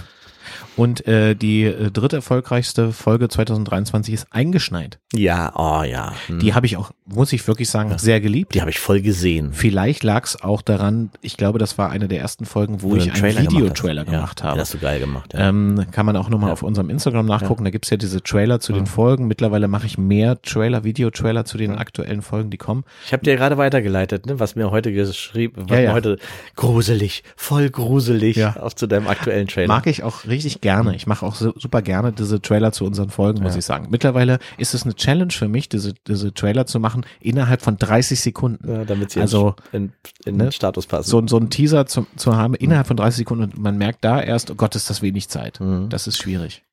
[0.77, 4.99] Und äh, die äh, dritte erfolgreichste Folge 2023 ist Eingeschneit.
[5.13, 6.13] Ja, oh ja.
[6.27, 6.39] Hm.
[6.39, 8.53] Die habe ich auch, muss ich wirklich sagen, sehr geliebt.
[8.55, 9.53] Die habe ich voll gesehen.
[9.53, 12.97] Vielleicht lag es auch daran, ich glaube, das war eine der ersten Folgen, wo du
[12.97, 14.11] ich einen einen Trailer gemacht Videotrailer hast.
[14.11, 14.57] gemacht ja, habe.
[14.57, 15.33] Ja, hast du geil gemacht.
[15.33, 15.49] Ja.
[15.49, 16.53] Ähm, kann man auch nochmal Ja.
[16.53, 17.63] auf unserem Instagram nachgucken.
[17.63, 19.27] Da gibt's ja diese Trailer zu den Folgen.
[19.27, 22.83] Mittlerweile mache ich mehr Trailer, Videotrailer zu den aktuellen Folgen, die kommen.
[23.05, 25.89] Ich habe dir gerade weitergeleitet, ne, was mir heute geschrieben, was Ja, ja.
[25.89, 26.17] mir heute
[26.55, 28.57] gruselig, voll gruselig Ja.
[28.57, 29.67] auf zu deinem aktuellen Trailer.
[29.67, 30.95] Mag ich auch richtig gerne.
[30.95, 33.59] Ich mache auch so, super gerne diese Trailer zu unseren Folgen, muss Ja.
[33.59, 33.87] ich sagen.
[33.91, 38.19] Mittlerweile ist es eine Challenge für mich, diese, diese Trailer zu machen innerhalb von 30
[38.19, 38.67] Sekunden.
[38.69, 39.91] ja, damit sie Also, in, in,
[40.25, 41.09] in ne, den Status passen.
[41.09, 44.21] so, so einen Teaser zu, zu haben innerhalb von 30 Sekunden und man merkt da
[44.21, 45.59] erst, oh Gott, ist das wenig Zeit.
[45.59, 45.89] Mhm.
[45.89, 46.63] Das ist schwierig.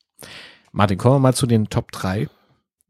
[0.73, 2.29] Martin, kommen wir mal zu den Top 3,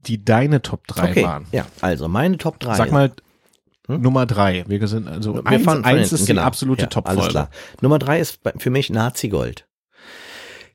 [0.07, 1.47] die deine Top 3 okay, waren.
[1.53, 2.77] ja, also meine Top 3.
[2.77, 3.11] Sag mal
[3.89, 4.01] Hm?
[4.01, 4.67] Nummer 3.
[4.69, 7.21] Wir sind also Wir eins, fahren eins ist die absolute Ja, Top-Folge.
[7.21, 7.51] Alles klar.
[7.81, 9.67] Nummer drei ist für mich Nazi-Gold.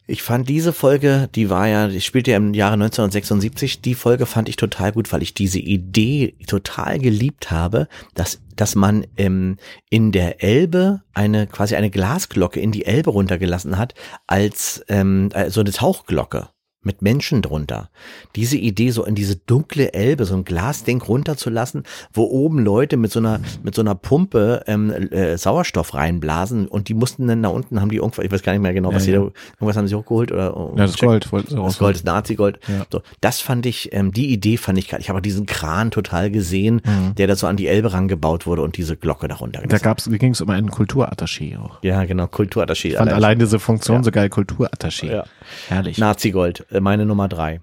[0.09, 4.25] Ich fand diese Folge, die war ja, die spielte ja im Jahre 1976, die Folge
[4.25, 9.57] fand ich total gut, weil ich diese Idee total geliebt habe, dass, dass man ähm,
[9.89, 13.95] in der Elbe eine, quasi eine Glasglocke in die Elbe runtergelassen hat,
[14.27, 16.47] als ähm, äh, so eine Tauchglocke
[16.87, 17.89] mit Menschen drunter.
[18.35, 23.11] Diese Idee, so in diese dunkle Elbe, so ein Glasding runterzulassen, wo oben Leute mit
[23.11, 27.49] so einer, mit so einer Pumpe ähm, äh, Sauerstoff reinblasen und die mussten dann da
[27.49, 29.19] unten, haben die irgendwas, ich weiß gar nicht mehr genau, was Ja, sie ja.
[29.19, 31.77] da, irgendwas haben sie hochgeholt oder Ja, das Gold wollten sie das.
[31.77, 32.59] Gold, das Nazi-Gold.
[32.67, 32.85] Ja.
[32.91, 34.99] So, das fand ich, ähm, die Idee fand ich geil.
[35.01, 37.15] Ich habe auch diesen Kran total gesehen, Mhm.
[37.15, 39.61] der da so an die Elbe rangebaut wurde und diese Glocke darunter.
[39.67, 41.83] Da gab's, da ging es um einen Kulturattaché auch.
[41.83, 42.87] ja, genau, Kulturattaché.
[42.89, 45.11] Ich fand allein diese Funktion so geil, Kulturattaché.
[45.11, 45.23] Ja.
[45.67, 45.97] Herrlich.
[45.97, 47.61] Nazi-Gold, meine Nummer drei.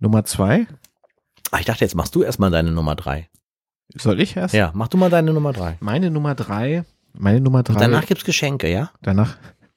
[0.00, 0.66] Nummer zwei,
[1.54, 3.28] Ah, ich dachte, jetzt machst du erstmal deine Nummer drei.
[3.94, 4.54] soll ich erst?
[4.54, 5.76] Ja, mach du mal deine Nummer drei.
[5.78, 7.74] Meine Nummer drei, meine Nummer drei.
[7.74, 8.90] Und danach gibt's Geschenke, ja?
[9.02, 9.36] danach,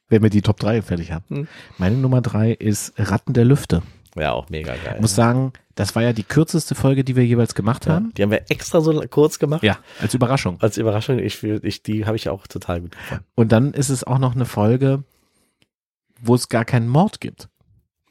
[0.10, 1.26] wenn wir die Top 3 fertig haben.
[1.30, 1.48] Hm.
[1.78, 3.84] Meine Nummer drei ist Ratten der Lüfte.
[4.16, 4.94] Ja, auch mega geil.
[4.96, 8.12] Ich muss sagen, das war ja die kürzeste Folge, die wir jeweils gemacht ja, haben.
[8.16, 9.62] die haben wir extra so kurz gemacht.
[9.62, 10.58] Ja, als Überraschung.
[10.60, 13.24] Als Überraschung, ich, ich, die habe ich auch total gut gefunden.
[13.36, 15.04] Und dann ist es auch noch eine Folge,
[16.20, 17.50] wo es gar keinen Mord gibt.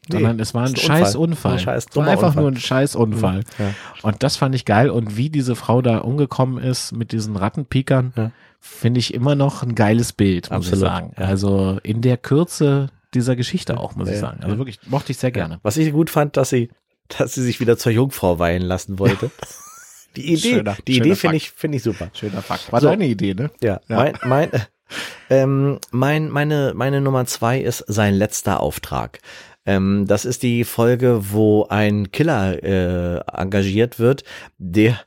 [0.09, 1.53] Nee, sondern es war ein ein scheiß Unfall.
[1.55, 2.43] Ein scheiß war einfach Unfall.
[2.43, 3.41] nur ein scheiß Unfall.
[3.59, 3.75] Ja.
[4.03, 4.91] Und das fand ich geil.
[4.91, 8.31] Und wie diese Frau da umgekommen ist mit diesen Rattenpikern, Ja.
[8.61, 11.13] finde ich immer noch ein geiles Bild, muss Absolut, ich sagen.
[11.17, 14.39] Also in der Kürze dieser Geschichte auch, muss ich Ja, sagen.
[14.41, 14.45] ja.
[14.47, 15.59] Also wirklich, mochte ich sehr gerne.
[15.63, 16.71] Was ich gut fand, dass sie,
[17.19, 19.31] dass sie sich wieder zur Jungfrau weihen lassen wollte.
[20.17, 22.09] Die Idee, Schöner- die schöner Idee finde ich, finde ich super.
[22.15, 22.73] Schöner Fakt.
[22.73, 22.89] War So.
[22.89, 23.51] deine Idee, ne?
[23.61, 23.97] Ja, Ja.
[23.97, 24.51] mein, mein,
[25.31, 29.19] ähm, mein, meine, meine Nummer zwei ist sein letzter Auftrag.
[29.67, 34.23] Ähm, das ist die Folge, wo ein Killer äh, engagiert wird,
[34.59, 34.99] der,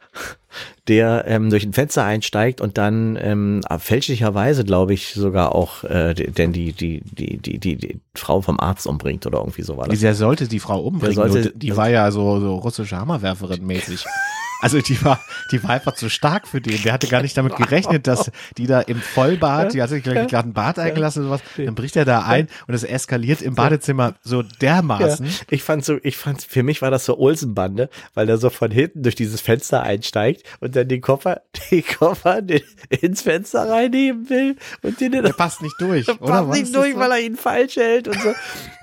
[0.87, 6.13] der ähm, durch ein Fenster einsteigt und dann ähm, fälschlicherweise, glaube ich, sogar auch äh,
[6.13, 9.77] die- denn die, die, die, die, die, die Frau vom Arzt umbringt oder irgendwie so
[9.77, 9.99] war das.
[9.99, 11.15] Der sollte die Frau umbringen.
[11.15, 14.05] Sollte- die war ja so, so russische Hammerwerferin mäßig.
[14.61, 16.81] Also die war, die war einfach zu stark für den.
[16.83, 20.27] Der hatte gar nicht damit gerechnet, dass die da im Vollbad, die hatte sich gleich
[20.27, 23.55] gerade ein Bad eingelassen oder sowas, dann bricht er da ein und es eskaliert im
[23.55, 25.25] Badezimmer so dermaßen.
[25.25, 28.49] Ja, ich fand so, ich fand, für mich war das so Olsenbande, weil er so
[28.49, 31.41] von hinten durch dieses Fenster einsteigt und dann den Koffer,
[31.71, 36.21] den Koffer den, ins Fenster reinnehmen will und den Der dann passt nicht durch, passt
[36.21, 36.47] oder?
[36.47, 36.99] War nicht durch, so?
[36.99, 38.33] weil er ihn falsch hält und so.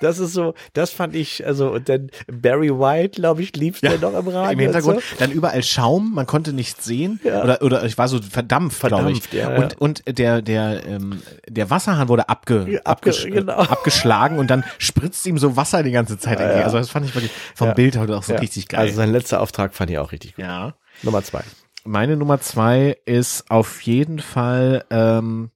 [0.01, 3.99] Das ist so, das fand ich, also, und dann Barry White, glaube ich, lief der
[3.99, 4.53] noch im Radio.
[4.53, 7.43] Im Hintergrund Und dann überall Schaum, man konnte nichts sehen Ja.
[7.45, 9.23] oder oder ich war so verdampft, glaube ich.
[9.23, 13.53] Verdampft, ja, und und der der ähm, der Wasserhahn wurde abge, abge- abgesch genau.
[13.57, 16.65] abgeschlagen und dann spritzt ihm so Wasser die ganze Zeit entgegen.
[16.65, 17.75] Also das fand ich wirklich vom.
[17.75, 18.39] Bild heute auch so so.
[18.41, 18.81] richtig geil.
[18.81, 20.45] Also sein letzter Auftrag fand ich auch richtig gut.
[20.45, 20.75] ja.
[21.03, 21.43] Nummer zwei.
[21.85, 25.51] Meine Nummer zwei ist auf jeden Fall ähm,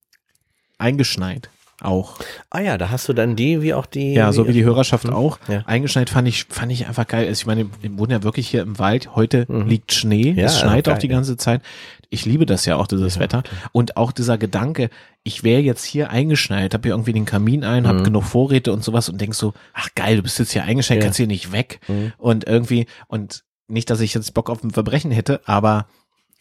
[0.78, 1.50] eingeschneit.
[1.80, 2.16] Auch.
[2.50, 4.12] Ah ja, da hast du dann die, wie auch die.
[4.12, 5.38] Ja, so wie die Hörerschaft auch.
[5.48, 5.62] Ja.
[5.66, 7.26] Eingeschneit fand ich, fand ich einfach geil.
[7.26, 9.14] Also ich meine, wir wohnen ja wirklich hier im Wald.
[9.16, 10.32] Heute liegt Schnee.
[10.32, 10.38] Mhm.
[10.38, 11.14] Ja, es schneit auch die ja.
[11.14, 11.62] ganze Zeit.
[12.10, 13.44] Ich liebe das ja auch, dieses Wetter.
[13.72, 14.90] Und auch dieser Gedanke,
[15.22, 18.82] ich wäre jetzt hier eingeschneit, habe hier irgendwie den Kamin ein, habe genug Vorräte und
[18.82, 21.00] sowas und denk so, ach geil, du bist jetzt hier eingeschneit, Mhm.
[21.02, 21.06] Ja.
[21.06, 21.80] kannst hier nicht weg.
[21.86, 22.12] Mhm.
[22.18, 25.86] Und irgendwie, und nicht, dass ich jetzt Bock auf ein Verbrechen hätte, aber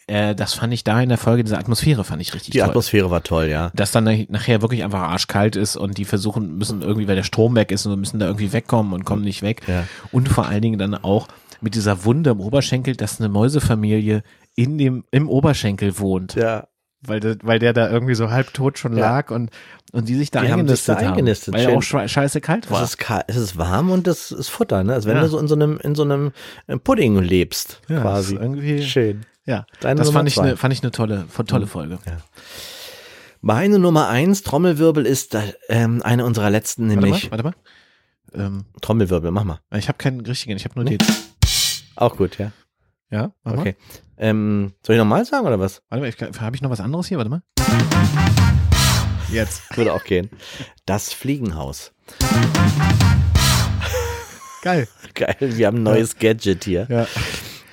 [0.09, 2.69] äh, das fand ich da in der Folge, diese Atmosphäre fand ich richtig Die toll
[2.69, 3.71] Atmosphäre war toll, ja.
[3.75, 7.23] dass dann nach- nachher wirklich einfach arschkalt ist und die versuchen müssen irgendwie, weil der
[7.23, 9.61] Strom weg ist und müssen da irgendwie wegkommen und kommen nicht weg.
[9.67, 9.85] Ja.
[10.11, 11.27] Und vor allen Dingen dann auch
[11.61, 14.23] mit dieser Wunde im Oberschenkel, dass eine Mäusefamilie
[14.55, 16.67] in dem, im Oberschenkel wohnt, Ja.
[17.01, 19.09] weil, der, weil der da irgendwie so halbtot schon Ja.
[19.11, 19.51] lag und,
[19.91, 21.53] und die sich da Die haben sich eingenistet da haben, eingenistet.
[21.53, 22.83] weil auch sche- scheiße kalt Es war.
[22.83, 24.93] ist, kalt, es ist warm und es ist Futter, ne?
[24.93, 25.23] Als wenn Ja.
[25.23, 26.31] du so in so einem, in so einem
[26.67, 28.35] äh, Pudding lebst, Ja, quasi.
[28.35, 29.21] ist irgendwie- Schön.
[29.49, 30.41] Ja, Deine das Nummer fand ich, zwei.
[30.43, 30.47] Mhm.
[30.49, 31.97] eine, fand ich eine tolle, tolle Folge.
[33.41, 38.45] Meine Nummer eins, Trommelwirbel, ist äh, ähm, eine unserer letzten, Warte nämlich mal, warte mal.
[38.45, 39.59] Ähm, Trommelwirbel, mach mal.
[39.75, 40.97] ich habe keinen richtigen, ich habe nur Nee.
[40.99, 41.07] den.
[41.95, 42.51] Auch gut, ja.
[43.09, 43.61] Ja, mach mal.
[43.61, 43.75] Okay.
[44.19, 45.81] Ähm, soll ich nochmal sagen oder was?
[45.89, 47.17] Warte mal, habe ich noch was anderes hier?
[47.17, 47.41] Warte mal.
[49.31, 49.63] Jetzt.
[49.75, 50.29] Würde auch gehen.
[50.85, 51.91] Das Fliegenhaus.
[54.61, 54.87] Geil.
[55.15, 56.85] Geil, wir haben ein neues Gadget hier.
[56.87, 57.07] Ja.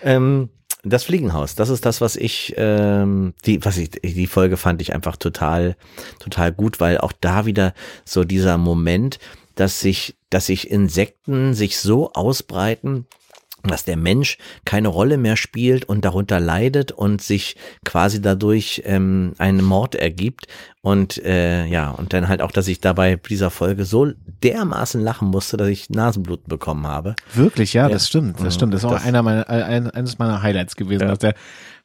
[0.02, 0.48] Ähm,
[0.88, 4.94] das Fliegenhaus, das ist das, was ich, ähm, die, was ich, die Folge fand ich
[4.94, 5.76] einfach total,
[6.18, 9.18] total gut, weil auch da wieder so dieser Moment,
[9.54, 13.06] dass sich, dass sich Insekten sich so ausbreiten,
[13.68, 19.32] dass der Mensch keine Rolle mehr spielt und darunter leidet und sich quasi dadurch ähm,
[19.38, 20.46] einen Mord ergibt
[20.82, 25.28] und äh, ja und dann halt auch, dass ich dabei dieser Folge so dermaßen lachen
[25.28, 27.16] musste, dass ich Nasenbluten bekommen habe.
[27.34, 27.88] Wirklich, ja, Ja.
[27.92, 28.38] das stimmt.
[28.40, 28.74] Das stimmt.
[28.74, 31.08] Das ist auch Das- einer meiner, ein, eines meiner Highlights gewesen, Ja.
[31.08, 31.34] dass der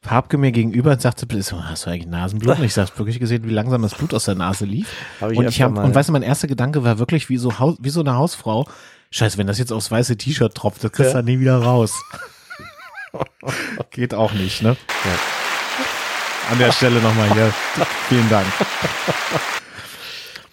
[0.04, 2.58] Farbke mir gegenüber und sagte, so, hast du eigentlich Nasenblut?
[2.58, 4.88] Und ich sag's wirklich gesehen, wie langsam das Blut aus der Nase lief.
[5.20, 7.36] Hab ich und ich hab, mal, und weißt du, mein erster Gedanke war wirklich wie
[7.36, 8.66] so, wie so eine Hausfrau.
[9.12, 11.18] Scheiße, wenn das jetzt aufs weiße T-Shirt tropft, das kriegst du Ja.
[11.18, 12.02] dann nie wieder raus.
[13.90, 14.76] Geht auch nicht, ne?
[16.50, 17.52] An der Stelle nochmal hier.
[18.08, 18.46] Vielen Dank.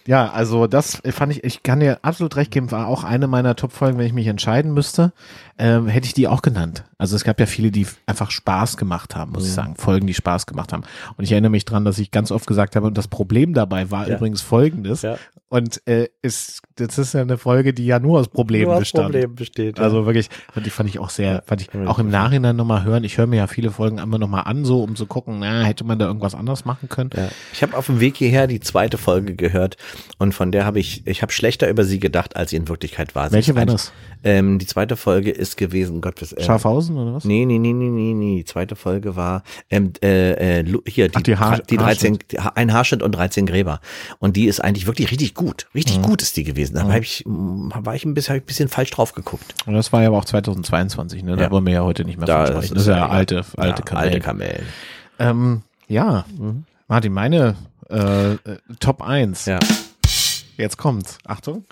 [0.06, 3.56] Ja, also das fand ich, ich kann dir absolut recht geben, war auch eine meiner
[3.56, 5.14] Top-Folgen, wenn ich mich entscheiden müsste,
[5.58, 6.84] ähm, hätte ich die auch genannt.
[7.00, 9.76] Also es gab ja viele, die einfach Spaß gemacht haben, muss ich sagen.
[9.78, 10.84] Folgen, die Spaß gemacht haben.
[11.18, 13.90] Und ich erinnere mich dran, dass ich ganz oft gesagt habe, und das Problem dabei
[13.90, 14.18] war Ja.
[14.18, 15.02] übrigens folgendes.
[15.02, 15.18] Ja.
[15.48, 18.80] Und äh, ist, das ist ja eine Folge, die ja nur aus Problemen Nur aus
[18.82, 19.06] bestand.
[19.14, 19.80] Problem besteht.
[19.80, 21.88] Also wirklich, fand ich, fand ich auch sehr, fand ich Ja.
[21.88, 23.04] auch im Nachhinein nochmal hören.
[23.06, 25.86] Ich höre mir ja viele Folgen immer nochmal an, so um zu gucken, na, hätte
[25.86, 27.10] man da irgendwas anders machen können.
[27.16, 27.30] Ja.
[27.54, 29.78] Ich habe auf dem Weg hierher die zweite Folge gehört
[30.18, 33.16] und von der habe ich, ich habe schlechter über sie gedacht, als sie in Wirklichkeit
[33.16, 33.32] war.
[33.32, 33.92] Welche war das?
[34.24, 37.26] Ähm, die zweite Folge ist gewesen, Gott, was, äh, Schafhausen oder was?
[37.26, 38.36] Nee, nee, nee, nee, nee, nee.
[38.38, 42.40] Die zweite Folge war ähm, äh, äh, hier die, Ach, die Haar- die 13 die,
[42.40, 43.80] Ha- ein Haarschnitt und 13 Gräber.
[44.20, 45.68] Und die ist eigentlich wirklich richtig gut.
[45.76, 46.04] Richtig Mhm.
[46.04, 46.76] gut ist die gewesen.
[46.76, 49.56] Da hab ich mm, war ich ein bisschen, ich ein bisschen falsch drauf geguckt.
[49.66, 51.36] Und das war ja aber auch 2022, ne?
[51.36, 51.52] Da Ja.
[51.52, 52.74] wollen wir ja heute nicht mehr Da von sprechen.
[52.76, 54.08] Das ist ja alte, alte ja, Kamellen.
[54.14, 54.66] alte Kamellen.
[55.20, 56.26] Ähm, ja,
[56.88, 57.56] Martin, meine
[57.90, 58.38] äh, äh,
[58.80, 59.46] Top 1.
[59.46, 59.60] Ja.
[60.58, 61.18] Jetzt kommt's.
[61.26, 61.64] Achtung.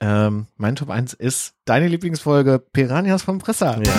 [0.00, 3.80] Ähm, mein Top 1 ist deine Lieblingsfolge Piranhas vom Presser.
[3.84, 3.92] Ja.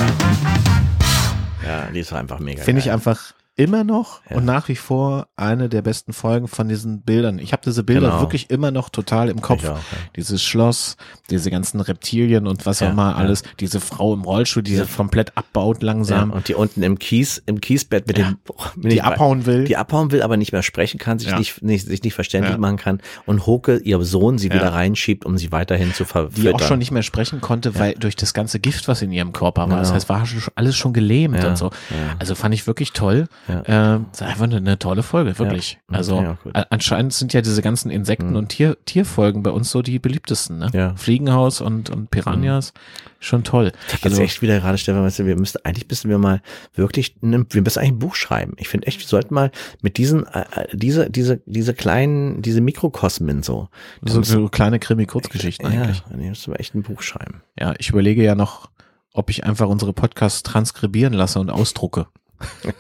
[1.66, 2.64] Ja, die ist einfach mega.
[2.64, 4.38] Finde ich einfach immer noch Ja.
[4.38, 7.40] und nach wie vor eine der besten Folgen von diesen Bildern.
[7.40, 8.22] Ich habe diese Bilder Genau.
[8.22, 9.64] wirklich immer noch total im Kopf.
[9.66, 9.80] Auch, ja.
[10.16, 10.96] Dieses Schloss,
[11.32, 14.86] diese ganzen Reptilien und was Ja, auch mal alles, diese Frau im Rollstuhl, die sie
[14.86, 18.38] komplett abbaut langsam, und die unten im Kies, im Kiesbett mit dem,
[18.76, 19.66] mit die abhauen will.
[19.66, 22.78] die abhauen will, aber nicht mehr sprechen kann, sich nicht, nicht, sich nicht verständlich machen
[22.78, 26.54] kann und Hoke, ihr Sohn, sie wieder reinschiebt, um sie weiterhin zu die verfüttern.
[26.54, 29.68] auch schon nicht mehr sprechen konnte, weil durch das ganze Gift, was in ihrem Körper
[29.68, 29.80] war.
[29.80, 29.96] Das Genau.
[29.96, 30.24] heißt, war
[30.56, 31.72] alles schon gelähmt und so.
[32.20, 33.28] Also fand ich wirklich toll.
[33.48, 33.64] Ja.
[33.96, 35.80] Ähm, das ist einfach eine, eine tolle Folge, wirklich.
[35.90, 35.98] Ja.
[35.98, 36.38] Also Ja,
[36.70, 40.58] anscheinend sind ja diese ganzen Insekten- und Tier, Tierfolgen bei uns so die beliebtesten.
[40.60, 40.70] Ne?
[40.74, 40.96] Ja.
[40.96, 42.74] Fliegenhaus und, und Piranhas,
[43.20, 43.72] schon toll.
[43.92, 46.42] Jetzt Also, echt wieder gerade, Stefan, weißt du, wir müssten, eigentlich müssen wir mal
[46.76, 48.54] wirklich, wir müssen eigentlich ein Buch schreiben.
[48.58, 52.60] Ich finde echt, wir sollten mal mit diesen, äh, äh, diese, diese, diese kleinen, diese
[52.62, 53.70] Mikrokosmen so.
[54.06, 56.04] so, müssen- so kleine Krimi-Kurzgeschichten eigentlich.
[56.10, 57.42] Ja, müssen wir echt ein Buch schreiben.
[57.60, 58.70] Ja, ich überlege ja noch,
[59.14, 62.08] ob ich einfach unsere Podcasts transkribieren lasse und ausdrucke.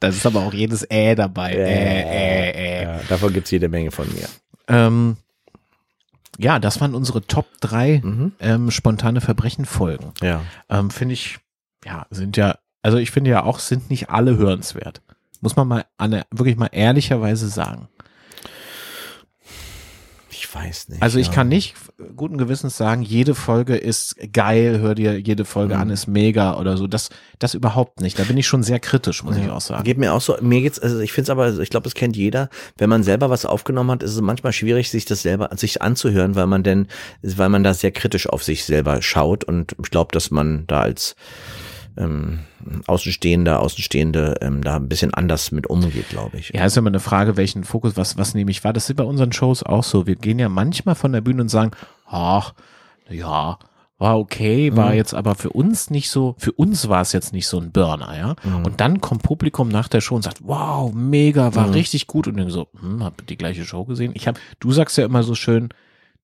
[0.00, 1.52] das ist aber auch jedes Äh dabei.
[1.52, 2.82] Äh, äh, äh.
[2.84, 4.28] Ja, davon gibt's jede Menge von mir.
[4.68, 5.16] Ähm,
[6.38, 8.32] ja, das waren unsere Top 3 Mhm.
[8.40, 10.12] ähm, spontane Verbrechen-Folgen.
[10.22, 10.42] Ja.
[10.68, 11.38] Ähm, finde ich,
[11.84, 15.00] ja, sind ja, also ich finde ja auch, sind nicht alle hörenswert.
[15.40, 17.88] Muss man mal an, wirklich mal ehrlicherweise sagen.
[20.48, 21.02] Ich weiß nicht.
[21.02, 21.32] Also ich ja.
[21.32, 21.74] kann nicht
[22.16, 25.80] guten Gewissens sagen, jede Folge ist geil, hör dir jede Folge Mhm.
[25.80, 26.86] an, ist mega oder so.
[26.86, 28.18] Das, das überhaupt nicht.
[28.18, 29.84] Da bin ich schon sehr kritisch, muss ich auch sagen.
[29.84, 30.36] Geht mir auch so.
[30.40, 32.48] Mir geht's, also ich finde es aber, also ich glaube, das kennt jeder.
[32.78, 36.34] Wenn man selber was aufgenommen hat, ist es manchmal schwierig, sich das selber, sich anzuhören,
[36.34, 36.86] weil man denn,
[37.22, 40.80] weil man da sehr kritisch auf sich selber schaut und ich glaube, dass man da
[40.80, 41.14] als
[41.98, 42.38] ähm,
[42.86, 46.50] Außenstehender, Außenstehende ähm, da ein bisschen anders mit umgeht, glaube ich.
[46.54, 48.72] Ja, ist immer eine Frage, welchen Fokus, was, was nehme ich wahr?
[48.72, 50.06] Das ist bei unseren Shows auch so.
[50.06, 51.72] Wir gehen ja manchmal von der Bühne und sagen,
[52.06, 52.54] ach,
[53.10, 53.58] ja,
[53.98, 54.94] war okay, war Mhm.
[54.96, 58.16] jetzt aber für uns nicht so, für uns war es jetzt nicht so ein Burner,
[58.16, 58.36] ja.
[58.48, 58.64] Mhm.
[58.64, 61.72] Und dann kommt Publikum nach der Show und sagt, wow, mega, war Mhm.
[61.72, 62.28] richtig gut.
[62.28, 64.12] Und dann so, hm, hab die gleiche Show gesehen.
[64.14, 65.70] Ich habe, du sagst ja immer so schön,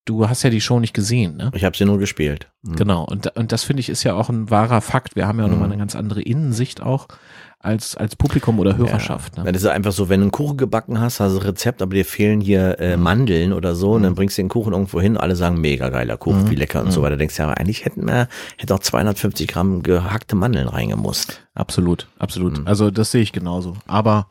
[0.04, 1.50] du hast ja die Show nicht gesehen, ne?
[1.54, 2.48] Ich habe sie nur gespielt.
[2.62, 2.76] Mhm.
[2.76, 5.16] Genau, und, und das finde ich ist ja auch ein wahrer Fakt.
[5.16, 5.72] Wir haben ja auch nochmal Mhm.
[5.74, 7.08] eine ganz andere Innensicht auch
[7.58, 9.38] als, als Publikum oder Hörerschaft.
[9.38, 9.52] Ja, Ne?
[9.52, 11.94] das ist einfach so, wenn du einen Kuchen gebacken hast, hast du ein Rezept, aber
[11.94, 12.84] dir fehlen hier Mhm.
[12.84, 15.88] äh, Mandeln oder so, und dann bringst du den Kuchen irgendwo hin, alle sagen, mega
[15.88, 16.50] geiler Kuchen, Mhm.
[16.50, 17.16] wie lecker und so weiter.
[17.16, 21.40] Denkst du, ja, aber eigentlich hätten wir, hätte auch 250 Gramm gehackte Mandeln reingemusst.
[21.54, 22.58] Absolut, absolut.
[22.58, 22.66] Mhm.
[22.66, 23.74] Also das sehe ich genauso.
[23.86, 24.26] Aber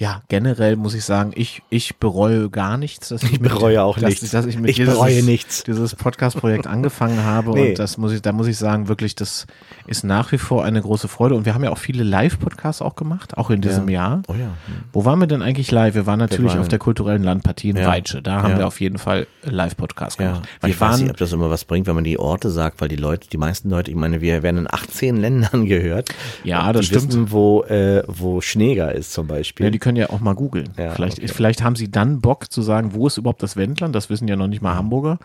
[0.00, 3.10] ja, generell muss ich sagen, ich, ich bereue gar nichts.
[3.10, 4.30] Dass Ich mit- bereue auch dass, nichts.
[4.30, 5.62] Dass ich mit Ich dieses, bereue nichts.
[5.64, 7.50] dieses Podcast-Projekt angefangen habe.
[7.60, 7.70] Nee.
[7.70, 9.46] Und das muss ich, da muss ich sagen, wirklich, das
[9.86, 11.34] ist nach wie vor eine große Freude.
[11.34, 14.22] Und wir haben ja auch viele Live-Podcasts auch gemacht, auch in diesem Jahr.
[14.28, 14.48] Oh ja.
[14.92, 15.94] Wo waren wir denn eigentlich live?
[15.94, 17.86] Wir waren natürlich waren- auf der kulturellen Landpartie in Ja.
[17.86, 18.22] Weitsche.
[18.22, 18.58] Da haben Ja.
[18.60, 20.48] wir auf jeden Fall Live-Podcast Ja, gemacht.
[20.60, 22.48] wir Wir ich weiß nicht, waren, ob das immer was bringt, wenn man die Orte
[22.48, 26.08] sagt, weil die Leute, die meisten Leute, ich meine, wir werden in 18 Ländern gehört.
[26.42, 27.08] Ja, das die stimmt.
[27.08, 29.66] Wissen, wo, äh, wo Schneeger ist zum Beispiel.
[29.66, 30.70] ja, können ja auch mal googeln.
[30.78, 31.28] Ja, vielleicht, okay.
[31.28, 33.94] vielleicht haben sie dann Bock zu sagen, wo ist überhaupt das Wendland?
[33.94, 35.18] Das wissen ja noch nicht mal Hamburger.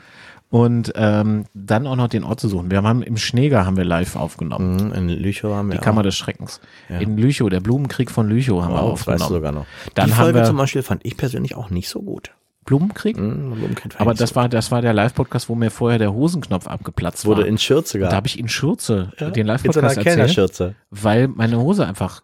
[0.50, 2.70] Und ähm, dann auch noch den Ort zu suchen.
[2.72, 4.76] Wir haben im Schneeger haben wir live aufgenommen.
[4.90, 6.04] Mhm, in Lüchow haben wir Die Kammer auch.
[6.06, 6.62] des Schreckens.
[6.88, 7.00] Ja.
[7.00, 9.34] In Lüchow, der Blumenkrieg von Lüchow haben wir Oh, das weißt du aufgenommen.
[9.34, 9.66] sogar noch.
[9.96, 12.32] Dann die haben Folge wir- zum Beispiel fand ich persönlich auch nicht so gut.
[12.64, 13.18] Blumenkrieg?
[13.18, 16.68] Mhm, Blumenkrieg Aber das so war, das war der Live-Podcast, wo mir vorher der Hosenknopf
[16.68, 17.48] abgeplatzt wurde war.
[17.48, 21.28] in Schürze Und da habe ich in Schürze den in so einer Live-Podcast erzählt, weil
[21.28, 22.22] meine Hose einfach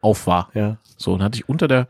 [0.00, 0.48] auf war.
[0.54, 1.86] Ja, So, und hatte ich unter der,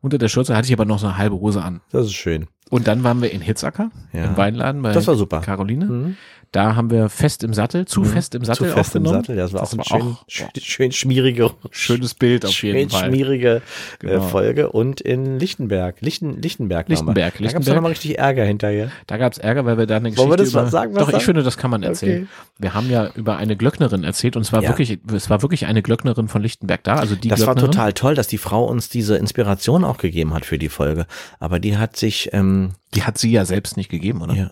[0.00, 1.80] unter der Schürze hatte ich aber noch so eine halbe Hose an.
[1.92, 2.46] das ist schön.
[2.68, 4.24] Und dann waren wir in Hitzacker, Ja.
[4.24, 5.40] im Weinladen bei Das war super.
[5.40, 5.84] Caroline.
[5.86, 6.16] Mhm.
[6.52, 8.70] Da haben wir fest im Sattel, zu fest im Sattel Mhm.
[8.70, 9.04] Zu fest im.
[9.06, 9.36] Sattel.
[9.36, 12.90] Das war auch ein war schön, auch- schön, schön schmierige, Schönes Bild auf schön jeden
[12.90, 13.06] Fall.
[13.08, 13.62] schmierige
[13.98, 14.14] Genau.
[14.14, 14.70] äh, Folge.
[14.70, 16.00] Und in Lichtenberg.
[16.00, 16.88] Lichten, Lichtenberg.
[16.88, 17.74] Lichtenberg, Da gab es Lichtenberg.
[17.76, 18.90] nochmal richtig Ärger hinterher.
[19.06, 21.00] Da gab's Ärger, weil wir da eine Geschichte Wollen wir das über, mal sagen, was
[21.00, 21.24] Doch, ich sagen?
[21.24, 22.22] finde, das kann man erzählen.
[22.22, 22.52] Okay.
[22.58, 24.70] Wir haben ja über eine Glöcknerin erzählt und es war Ja.
[24.70, 27.72] wirklich, es war wirklich eine Glöcknerin von Lichtenberg da, also die Das war Glöcknerin.
[27.72, 31.06] total toll, dass die Frau uns diese Inspiration auch gegeben hat für die Folge.
[31.38, 34.32] Aber die hat sich, ähm, Die hat sie ja selbst nicht gegeben, oder?
[34.34, 34.50] ja,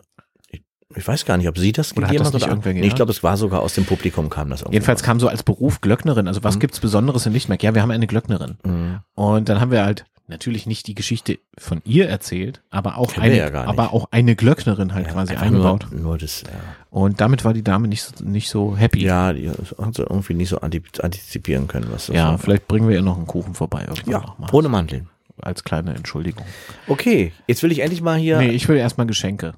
[0.96, 2.94] ich, weiß gar nicht, ob sie das Oder hat gegeben hat oder irgendwer nee, ich
[2.94, 4.64] glaube, es war sogar aus dem Publikum kam das.
[4.70, 6.28] Jedenfalls kam so als Beruf Glöcknerin.
[6.28, 6.44] Also Mhm.
[6.44, 7.62] was gibt's Besonderes in Lichtenberg?
[7.62, 8.56] Ja, wir haben eine Glöcknerin.
[8.64, 9.00] Mhm.
[9.14, 13.26] Und dann haben wir halt natürlich nicht die Geschichte von ihr erzählt, aber auch Kennen
[13.26, 15.86] eine, ja aber auch eine Glöcknerin halt Ja, quasi eingebaut.
[15.90, 16.48] Nur, nur das, ja.
[16.88, 19.04] Und damit war die Dame nicht so, nicht so happy.
[19.04, 22.38] Ja, die hat sie irgendwie nicht so antizipieren können, was das Ja, war.
[22.38, 25.08] vielleicht bringen wir ihr noch einen Kuchen vorbei Ja, ohne Mandeln.
[25.40, 26.44] Als kleine Entschuldigung.
[26.86, 28.38] Okay, jetzt will ich endlich mal hier.
[28.38, 29.52] Nee, ich will erstmal Geschenke.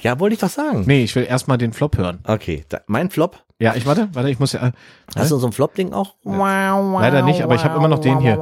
[0.00, 0.82] Ja, wollte ich doch sagen.
[0.86, 2.18] Nee, ich will erstmal den Flop hören.
[2.24, 3.44] Okay, da, mein Flop.
[3.60, 4.68] Ja, ich warte, warte, ich muss ja.
[4.68, 4.72] Äh,
[5.14, 6.16] Hast du so ein Flop-Ding auch?
[6.24, 8.38] leider nicht, aber ich habe immer noch den hier.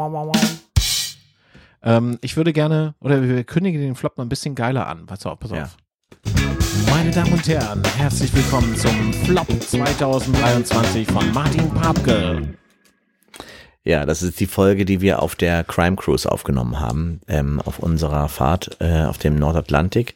[1.83, 5.07] Ähm, ich würde gerne, oder wir kündigen den Flop mal ein bisschen geiler an.
[5.07, 5.59] Pass auf, pass auf.
[5.59, 5.71] Ja.
[6.91, 12.55] Meine Damen und Herren, herzlich willkommen zum Flop 2023 von Martin Papke.
[13.91, 17.81] Ja, das ist die Folge, die wir auf der Crime Cruise aufgenommen haben, ähm, auf
[17.81, 20.15] unserer Fahrt äh, auf dem Nordatlantik.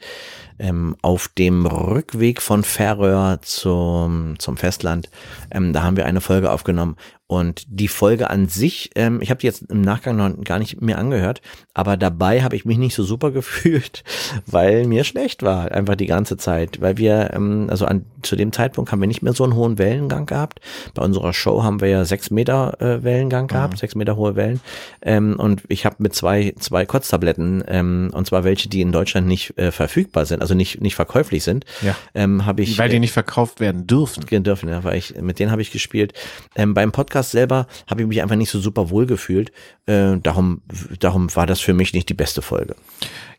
[0.60, 5.10] Ähm, auf dem Rückweg von Färöer zum, zum Festland,
[5.50, 6.94] ähm, da haben wir eine Folge aufgenommen.
[7.35, 10.81] Und die Folge an sich, ähm, ich habe die jetzt im Nachgang noch gar nicht
[10.81, 11.40] mehr angehört,
[11.75, 14.05] aber dabei habe ich mich nicht so super gefühlt,
[14.47, 16.81] weil mir schlecht war, einfach die ganze Zeit.
[16.81, 19.79] Weil wir, ähm, also an, zu dem Zeitpunkt haben wir nicht mehr so einen hohen
[19.79, 20.61] Wellengang gehabt.
[20.94, 24.61] Bei unserer Show haben wir ja sechs Meter äh, Wellengang gehabt, sechs Meter hohe Wellen.
[25.03, 29.27] Ähm, und ich habe mit zwei, zwei Kotztabletten, ähm, und zwar welche, die in Deutschland
[29.27, 31.94] nicht äh, verfügbar sind, also nicht, nicht verkäuflich sind, Ja.
[32.14, 32.79] ähm, habe ich.
[32.79, 34.25] Weil die äh, nicht verkauft werden dürfen.
[34.44, 36.12] dürfen, ja, weil ich, mit denen habe ich gespielt.
[36.57, 39.52] Ähm, beim Podcast selber habe ich mich einfach nicht so super wohl gefühlt.
[39.87, 40.62] Äh, darum,
[41.00, 42.76] darum war das für mich nicht die beste Folge.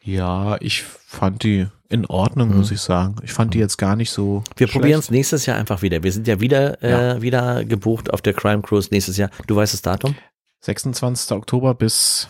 [0.03, 3.15] Ja, ich fand die in Ordnung, muss ich sagen.
[3.23, 4.39] Ich fand die jetzt gar nicht so.
[4.39, 4.43] Mhm.
[4.57, 6.03] Wir probieren es nächstes Jahr einfach wieder.
[6.03, 9.29] Wir sind ja wieder, äh, wieder gebucht auf der Crime Cruise nächstes Jahr.
[9.47, 10.15] Du weißt das Datum?
[10.61, 11.31] 26.
[11.31, 12.29] Oktober bis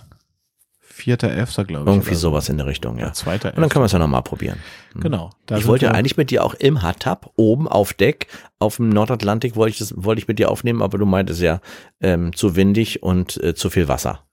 [1.05, 1.65] 4.11.
[1.65, 1.95] glaube ich.
[1.95, 2.29] Irgendwie oder so.
[2.29, 3.07] sowas in der Richtung, ja.
[3.07, 3.33] Ja, 2.
[3.33, 4.57] Und dann können wir es ja nochmal probieren.
[4.95, 5.29] Genau.
[5.45, 8.27] Da ich wollte ja eigentlich mit dir auch im Hardtub oben auf Deck
[8.59, 11.59] auf dem Nordatlantik wollte ich das wollte ich mit dir aufnehmen, aber du meintest ja
[12.01, 14.24] ähm, zu windig und äh, zu viel Wasser.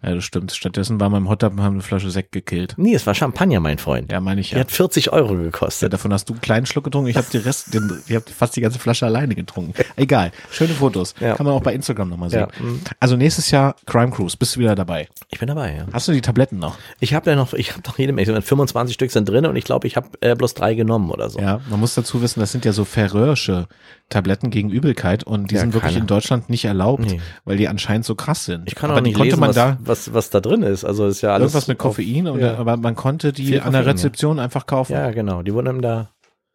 [0.00, 0.52] Ja, das stimmt.
[0.52, 2.74] Stattdessen war mein Hotdog und haben eine Flasche Sekt gekillt.
[2.76, 4.12] Nee, es war Champagner, mein Freund.
[4.12, 4.60] Ja, meine ich Die ja.
[4.60, 5.42] hat 40 Euro ja.
[5.42, 5.92] gekostet.
[5.92, 7.08] Davon hast du einen kleinen Schluck getrunken.
[7.08, 9.74] Ich habe die Rest, den, ich habe fast die ganze Flasche alleine getrunken.
[9.96, 10.30] Egal.
[10.52, 11.14] Schöne Fotos.
[11.18, 11.34] Ja.
[11.34, 12.40] Kann man auch bei Instagram nochmal sehen.
[12.40, 12.80] Ja, mhm.
[13.00, 14.36] Also nächstes Jahr Crime Cruise.
[14.36, 15.08] Bist du wieder dabei?
[15.30, 15.86] Ich bin dabei, ja.
[15.92, 16.78] Hast du die Tabletten noch?
[17.00, 18.40] Ich habe ja noch, ich habe noch jede Menge.
[18.40, 21.40] 25 Stück sind drin und ich glaube, ich habe äh, bloß drei genommen oder so.
[21.40, 23.66] Ja, man muss dazu wissen, das sind ja so Färöische
[24.10, 26.00] Tabletten gegen Übelkeit und die Ja, sind wirklich keine.
[26.02, 27.20] in Deutschland nicht erlaubt, Nee.
[27.44, 28.62] weil die anscheinend so krass sind.
[28.66, 30.62] Ich kann Aber auch die nicht konnte lesen, man was, da was, was da drin
[30.62, 30.84] ist.
[30.84, 32.56] Also ist ja alles irgendwas mit Koffein, und, ja.
[32.56, 33.80] aber man konnte die an der Koffein, ja.
[33.90, 34.92] Rezeption einfach kaufen.
[34.92, 35.42] Ja, genau.
[35.42, 36.10] Die wurden einem da.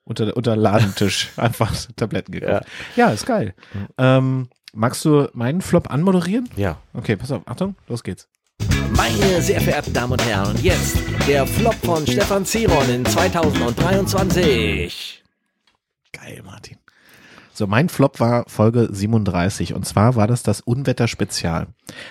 [0.06, 2.66] Unter, unter Ladentisch einfach Tabletten gekauft.
[2.98, 3.54] Ja, ist geil.
[3.98, 6.50] Ähm, magst du meinen Flop anmoderieren?
[6.58, 6.76] Ja.
[6.94, 8.28] Okay, pass auf, Achtung, los geht's.
[8.98, 15.24] Meine sehr verehrten Damen und Herren, und jetzt der Flop von Stefan Ziron in 2023.
[16.12, 16.83] Geil, Martin.
[17.54, 21.68] So, mein Flop war Folge 37 und zwar war das das Unwetter-Spezial.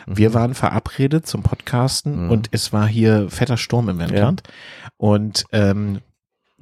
[0.07, 2.31] Wir waren verabredet zum Podcasten Mhm.
[2.31, 4.43] und es war hier fetter Sturm im Wendland
[4.99, 5.99] und ähm,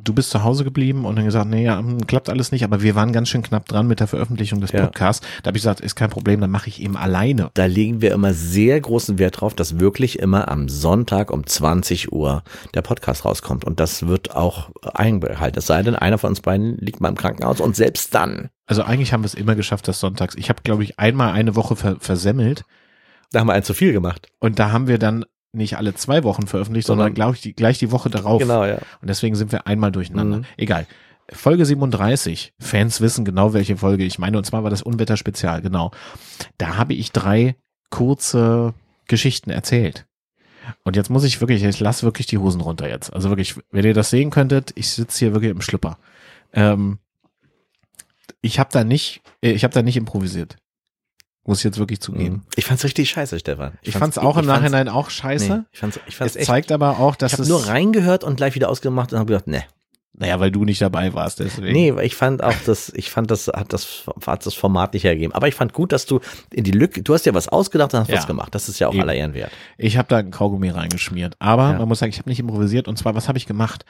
[0.03, 2.83] du bist zu Hause geblieben und dann gesagt, nee, ja, hm, klappt alles nicht, aber
[2.83, 4.83] wir waren ganz schön knapp dran mit der Veröffentlichung des Ja.
[4.87, 5.27] Podcasts.
[5.43, 7.51] Da habe ich gesagt, ist kein Problem, dann mache ich eben alleine.
[7.55, 12.13] Da legen wir immer sehr großen Wert drauf, dass wirklich immer am Sonntag um 20
[12.13, 12.43] Uhr
[12.75, 13.65] der Podcast rauskommt.
[13.65, 15.59] Und das wird auch eingehalten.
[15.59, 18.83] Es sei denn, einer von uns beiden liegt mal im Krankenhaus und selbst dann, Also
[18.83, 20.35] eigentlich haben wir es immer geschafft, dass sonntags.
[20.37, 22.65] Ich habe, glaube ich, einmal eine Woche ver versemmelt
[23.33, 24.27] da haben wir ein zu viel gemacht.
[24.41, 27.53] und da haben wir dann nicht alle zwei Wochen veröffentlicht, sondern, Sondern- glaube ich, die,
[27.55, 28.41] gleich die Woche darauf.
[28.41, 28.77] Genau, ja.
[29.01, 30.39] Und deswegen sind wir einmal durcheinander.
[30.39, 30.45] Mhm.
[30.57, 30.87] Egal.
[31.33, 32.55] Folge 37.
[32.59, 34.37] Fans wissen genau, welche Folge ich meine.
[34.39, 35.93] Und zwar war das Unwetter-Spezial, genau.
[36.59, 37.55] Da habe ich drei
[37.91, 38.75] kurze
[39.07, 40.07] Geschichten erzählt.
[40.85, 43.13] Und jetzt muss ich wirklich, ich lasse wirklich die Hosen runter jetzt.
[43.13, 45.99] Also wirklich, wenn ihr das sehen könntet, ich sitze hier wirklich im Schlüpper.
[46.53, 46.99] Ähm,
[48.43, 50.57] ich habe da nicht, äh, ich habe da nicht improvisiert.
[51.51, 52.45] Muss ich jetzt wirklich zugeben.
[52.55, 53.73] Ich fand's richtig scheiße, Stefan.
[53.83, 55.53] Ich fand's auch im ich fand's- Nachhinein auch scheiße.
[55.53, 56.47] Nee, ich fand's, ich fand's es echt.
[56.47, 59.27] zeigt aber auch, dass ich habe es, nur reingehört und gleich wieder ausgemacht und habe
[59.33, 59.63] gedacht, nee.
[60.13, 61.73] naja, weil du nicht dabei warst, deswegen.
[61.73, 65.03] Nee, weil ich fand auch, das, ich fand, das hat das, hat das Format nicht
[65.05, 65.35] hergegeben.
[65.35, 66.21] Aber ich fand gut, dass du
[66.53, 68.19] in die Lücke, du hast dir was ausgedacht und hast Ja.
[68.19, 68.55] was gemacht.
[68.55, 69.03] Das ist ja auch Eben.
[69.03, 69.51] aller Ehren wert.
[69.77, 71.35] Ich habe da einen Kaugummi reingeschmiert.
[71.41, 71.79] Aber Ja.
[71.79, 72.87] man muss sagen, ich habe nicht improvisiert.
[72.87, 73.85] Und zwar, was habe ich gemacht?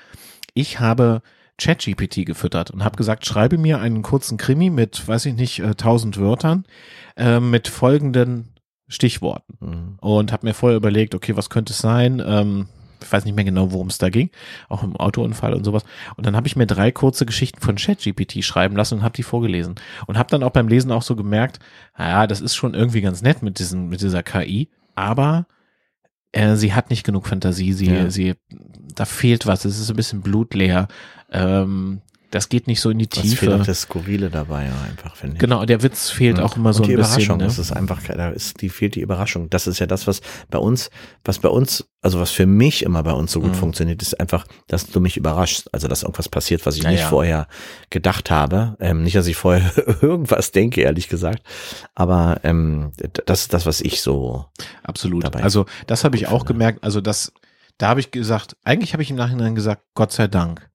[0.54, 1.20] Ich habe
[1.60, 5.74] ChatGPT gefüttert und habe gesagt, schreibe mir einen kurzen Krimi mit, weiß ich nicht, äh,
[5.74, 6.64] tausend Wörtern
[7.16, 8.48] äh, mit folgenden
[8.88, 9.98] Stichworten Mhm.
[10.00, 12.22] und habe mir vorher überlegt, okay, was könnte es sein?
[12.24, 12.66] Ähm,
[13.02, 14.28] ich weiß nicht mehr genau, worum es da ging,
[14.68, 15.84] auch im Autounfall und sowas.
[16.16, 19.22] Und dann habe ich mir drei kurze Geschichten von ChatGPT schreiben lassen und habe die
[19.22, 21.60] vorgelesen und habe dann auch beim Lesen auch so gemerkt,
[21.96, 25.46] naja, das ist schon irgendwie ganz nett mit diesem mit dieser KI, aber
[26.32, 28.10] äh, sie hat nicht genug Fantasie, sie Ja.
[28.10, 28.34] sie
[28.94, 30.86] da fehlt was, es ist ein bisschen blutleer.
[31.32, 32.00] Ähm,
[32.32, 33.66] das geht nicht so in die Das fehlt auch Tiefe.
[33.66, 35.40] das Skurrile dabei ja, einfach, finde ich.
[35.40, 36.44] Genau, der Witz fehlt Ja.
[36.44, 37.14] auch immer so und die ein bisschen.
[37.16, 37.44] Überraschung, Ne?
[37.44, 39.50] das ist einfach, da ist, die fehlt die Überraschung.
[39.50, 40.90] Das ist ja das, was bei uns,
[41.24, 43.54] was bei uns, also was für mich immer bei uns so gut Mhm.
[43.56, 45.74] funktioniert, ist einfach, dass du mich überraschst.
[45.74, 47.08] Also, dass irgendwas passiert, was ich Ja, nicht ja.
[47.08, 47.48] vorher
[47.90, 48.76] gedacht habe.
[48.78, 49.68] Ähm, nicht, dass ich vorher
[50.00, 51.42] irgendwas denke, ehrlich gesagt.
[51.96, 52.92] Aber ähm,
[53.26, 54.44] das ist das, was ich so.
[54.84, 55.34] Absolut.
[55.34, 56.52] Also das habe ich auch finde.
[56.52, 56.84] gemerkt.
[56.84, 57.32] Also das,
[57.76, 60.69] da habe ich gesagt, eigentlich habe ich im Nachhinein gesagt, Gott sei Dank,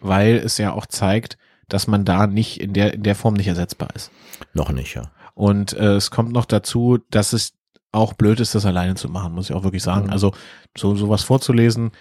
[0.00, 1.36] weil es ja auch zeigt,
[1.68, 4.10] dass man da nicht in der in der Form nicht ersetzbar ist.
[4.54, 5.10] Noch nicht, ja.
[5.34, 7.52] Und äh, es kommt noch dazu, dass es
[7.92, 10.06] auch blöd ist, das alleine zu machen, muss ich auch wirklich sagen.
[10.06, 10.12] Mhm.
[10.12, 10.32] Also
[10.76, 11.92] so sowas vorzulesen,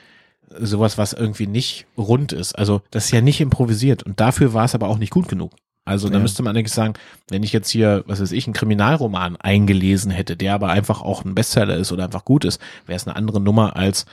[0.60, 2.54] sowas, was irgendwie nicht rund ist.
[2.58, 5.54] Also das ist ja nicht improvisiert und dafür war es aber auch nicht gut genug.
[5.86, 6.20] Also da Ja.
[6.22, 6.94] müsste man eigentlich sagen,
[7.30, 11.24] wenn ich jetzt hier, was weiß ich, einen Kriminalroman eingelesen hätte, der aber einfach auch
[11.24, 14.06] ein Bestseller ist oder einfach gut ist, wäre es eine andere Nummer als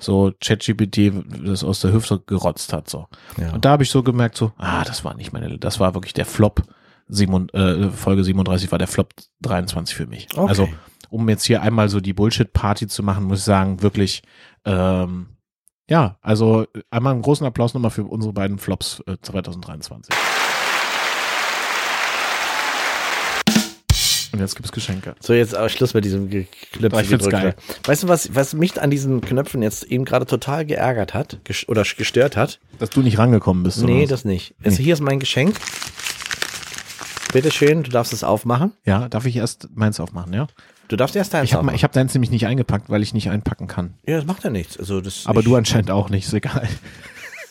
[0.00, 1.12] so ChatGPT,
[1.44, 2.88] das aus der Hüfte gerotzt hat.
[2.88, 3.06] So.
[3.36, 3.52] ja.
[3.52, 6.14] Und da habe ich so gemerkt, so, ah, das war nicht meine, das war wirklich
[6.14, 6.62] der Flop.
[7.08, 10.28] Simon, äh, Folge 37 war der Flop 23 für mich.
[10.34, 10.48] Okay.
[10.48, 10.68] Also,
[11.08, 14.22] um jetzt hier einmal so die Bullshit-Party zu machen, muss ich sagen, wirklich,
[14.64, 15.30] ähm,
[15.88, 20.14] ja, also einmal einen großen Applaus nochmal für unsere beiden Flops äh, 2023.
[24.32, 25.14] Und jetzt gibt's Geschenke.
[25.20, 26.86] So, jetzt aber Schluss mit diesem Geknöpfe.
[26.96, 27.54] Aber ich find's geil.
[27.84, 31.66] Weißt du, was, was mich an diesen Knöpfen jetzt eben gerade total geärgert hat ges-
[31.68, 32.60] oder gestört hat?
[32.78, 33.78] Dass du nicht rangekommen bist.
[33.82, 34.54] oder Nee, das nicht.
[34.62, 35.56] Also hier ist mein Geschenk.
[37.32, 38.72] Bitte schön, du darfst es aufmachen.
[38.84, 40.48] Ja, darf ich erst meins aufmachen, ja?
[40.88, 41.76] Du darfst erst deins Ich habe aufmachen.
[41.76, 43.94] ich hab deins nämlich nicht eingepackt, weil ich nicht einpacken kann.
[44.06, 44.76] ja, das macht ja nichts.
[44.76, 46.68] Also das Aber ich, du anscheinend auch nicht, ist egal.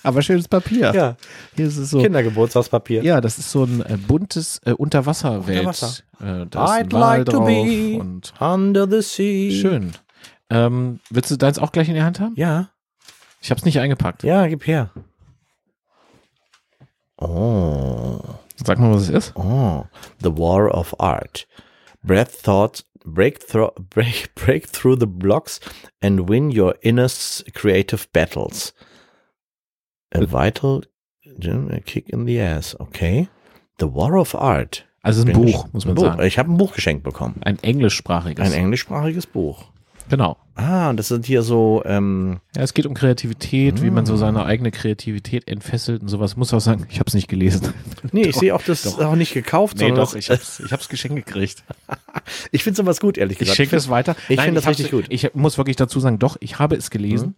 [0.03, 0.93] Aber schönes Papier.
[0.93, 1.15] Ja,
[1.55, 2.01] Hier ist es so.
[2.01, 3.03] Kindergeburtstagspapier.
[3.03, 5.59] Ja, das ist so ein äh, buntes äh, Unterwasserwelt.
[5.59, 6.03] Unterwasser.
[6.21, 9.51] Äh, da I'd like to be und under the sea.
[9.51, 9.91] schön.
[10.49, 12.33] Ähm, willst du deins auch gleich in die Hand haben?
[12.35, 12.69] Ja,
[13.41, 14.23] Ich habe es nicht eingepackt.
[14.23, 14.89] ja, gib her.
[17.17, 18.19] Oh,
[18.55, 19.35] Sag mal, was es ist.
[19.35, 19.85] oh,
[20.21, 21.47] The War of Art.
[22.03, 25.59] Breath thought, break through, break, break through the blocks
[26.01, 27.07] and win your inner
[27.53, 28.73] creative battles.
[30.13, 30.81] A vital
[31.71, 32.79] a kick in the ass.
[32.79, 33.27] Okay.
[33.79, 34.85] The War of Art.
[35.01, 36.03] Also es ein Buch, ich- muss man Buch.
[36.03, 36.21] sagen.
[36.23, 37.35] Ich habe ein Buch geschenkt bekommen.
[37.43, 38.45] Ein englischsprachiges.
[38.45, 39.65] Ein englischsprachiges Buch.
[40.09, 40.37] genau.
[40.55, 44.15] Ah, und das sind hier so, ähm, Ja, es geht um Kreativität, wie man so
[44.15, 44.17] Mm.
[44.17, 46.35] seine eigene Kreativität entfesselt und sowas.
[46.35, 47.73] Muss auch sagen, ich habe es nicht gelesen.
[48.11, 48.99] nee, ich Doch, sehe auch das doch.
[48.99, 51.63] auch nicht gekauft, sondern das, ich hab's, ich hab's geschenkt gekriegt.
[52.51, 53.55] ich finde sowas gut, ehrlich Ich gesagt.
[53.55, 54.17] schenke es weiter.
[54.27, 55.05] ich finde das richtig gut.
[55.07, 57.25] Ich muss wirklich dazu sagen, doch, ich habe es gelesen.
[57.27, 57.35] Aber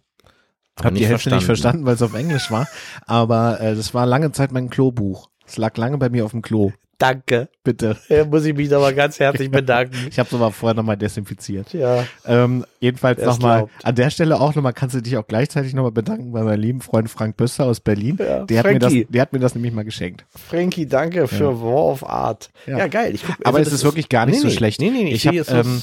[0.80, 2.66] Hab die Hälfte nicht verstanden, weil es auf Englisch war.
[3.06, 5.28] Aber äh, das war lange Zeit mein Klobuch.
[5.46, 6.72] Es lag lange bei mir auf dem Klo.
[7.02, 7.48] Danke.
[7.64, 7.96] Bitte.
[8.08, 10.06] Da muss ich mich nochmal ganz herzlich bedanken.
[10.08, 11.72] Ich habe es aber vorher nochmal desinfiziert.
[11.72, 12.04] Ja.
[12.24, 15.90] Ähm, jedenfalls es nochmal, an der Stelle auch nochmal, kannst du dich auch gleichzeitig nochmal
[15.90, 18.18] bedanken bei meinem lieben Freund Frank Bösser aus Berlin.
[18.20, 20.24] Ja, der, hat mir das, der hat mir das nämlich mal geschenkt.
[20.30, 22.50] Frankie, danke für War of Art.
[22.66, 22.86] Ja, Ja.
[22.86, 23.14] geil.
[23.26, 24.80] Guck, Aber also es das ist wirklich gar nicht nee, so nee, schlecht.
[24.80, 25.12] Nee, nee, nee.
[25.12, 25.82] ich habe ähm,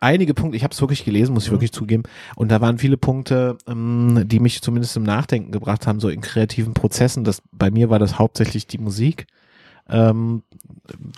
[0.00, 2.02] einige Punkte, ich habe es wirklich gelesen, muss ich wirklich zugeben.
[2.34, 6.22] Und da waren viele Punkte, ähm, die mich zumindest zum Nachdenken gebracht haben, so in
[6.22, 7.22] kreativen Prozessen.
[7.22, 9.26] Das, bei mir war das hauptsächlich die Musik.
[9.88, 10.42] Ähm,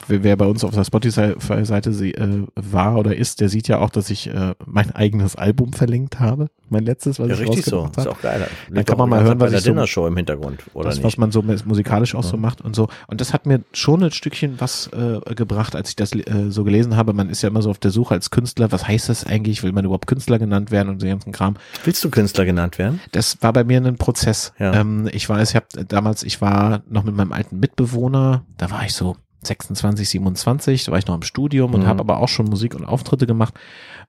[0.06, 4.10] wer bei uns auf der Spotify-Seite äh, war oder ist, der sieht ja auch, dass
[4.10, 6.48] ich äh, mein eigenes Album verlinkt habe.
[6.70, 7.80] Mein letztes, was ja, ich richtig so.
[7.80, 8.16] rausgebracht Ist habe.
[8.16, 8.48] auch geil.
[8.70, 11.04] Dann kann man mal hören, was ich so- Dinnershow im Hintergrund, oder das, nicht?
[11.04, 12.88] was man so mus- musikalisch auch so macht und so.
[13.06, 16.64] Und das hat mir schon ein Stückchen was äh, gebracht, als ich das äh, so
[16.64, 17.12] gelesen habe.
[17.14, 18.70] Man ist ja immer so auf der Suche als Künstler.
[18.72, 19.62] Was heißt das eigentlich?
[19.62, 21.56] Will man überhaupt Künstler genannt werden und so ganzen Kram?
[21.84, 23.00] Willst du Künstler genannt werden?
[23.12, 24.52] Das war bei mir ein Prozess.
[24.58, 24.74] Ja.
[24.74, 28.84] Ähm, ich weiß, ich habe damals, ich war noch mit meinem alten Mitbewohner, da war
[28.84, 31.86] ich so 26, 27, da war ich noch im Studium und Mhm.
[31.86, 33.54] habe aber auch schon Musik und Auftritte gemacht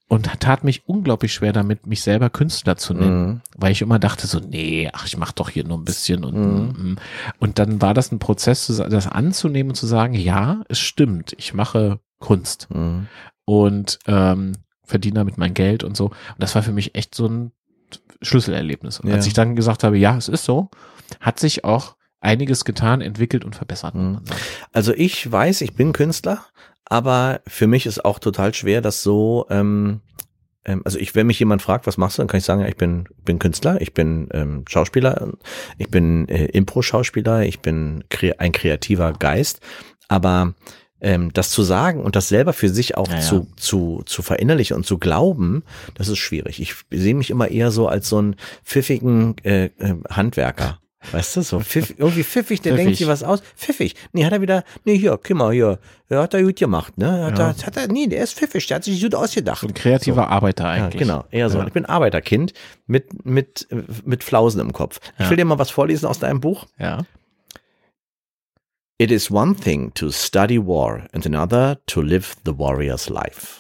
[0.08, 3.42] und tat mich unglaublich schwer damit, mich selber Künstler zu nennen, Mhm.
[3.56, 6.36] weil ich immer dachte so, nee, ach, ich mach doch hier nur ein bisschen und
[6.36, 6.92] Mhm.
[6.94, 6.98] mm,
[7.40, 11.54] und dann war das ein Prozess, das anzunehmen und zu sagen, ja, es stimmt, ich
[11.54, 13.08] mache Kunst Mhm.
[13.46, 14.54] und ähm,
[14.84, 16.06] verdiene damit mein Geld und so.
[16.06, 17.52] Und das war für mich echt so ein
[18.22, 19.00] Schlüsselerlebnis.
[19.00, 19.16] Und Ja.
[19.16, 20.70] als ich dann gesagt habe, ja, es ist so,
[21.20, 23.96] hat sich auch einiges getan, entwickelt und verbessert.
[23.96, 24.22] Mhm.
[24.72, 26.46] Also ich weiß, ich bin Künstler,
[26.86, 30.02] aber für mich ist auch total schwer, das so ähm,
[30.66, 32.68] ähm, also ich, wenn mich jemand fragt, was machst du, dann kann ich sagen, ja,
[32.68, 35.34] ich bin, bin Künstler, ich bin ähm, Schauspieler,
[35.78, 39.62] ich bin äh, Impro-Schauspieler, ich bin kre ein kreativer Geist.
[40.08, 40.54] Aber
[41.02, 43.22] ähm, das zu sagen und das selber für sich auch Ja, ja.
[43.22, 45.64] zu, zu, zu verinnerlichen und zu glauben,
[45.96, 46.62] das ist schwierig.
[46.62, 50.80] Ich sehe mich immer eher so als so einen pfiffigen äh, äh, Handwerker.
[51.14, 52.86] Weißt du, so pfiff, irgendwie pfiffig, der Pfiffig.
[52.86, 53.42] denkt sich was aus.
[53.56, 53.96] Pfiffig.
[54.12, 55.80] Nee, hat er wieder, nee, hier, guck mal, hier,
[56.10, 57.24] ja, hat er gut gemacht, ne?
[57.26, 57.48] Hat, Ja.
[57.52, 59.62] er, hat er, nee, der ist pfiffig, der hat sich gut ausgedacht.
[59.62, 61.00] So ein kreativer Arbeiter Ja, eigentlich.
[61.02, 61.60] genau, eher so.
[61.60, 61.68] Ja.
[61.68, 62.54] Ich bin Arbeiterkind
[62.86, 63.68] mit, mit,
[64.04, 65.00] mit Flausen im Kopf.
[65.18, 65.30] Ich Ja.
[65.30, 66.66] will dir mal was vorlesen aus deinem Buch.
[66.78, 67.06] Ja.
[68.98, 73.59] It is one thing to study war and another to live the warrior's life.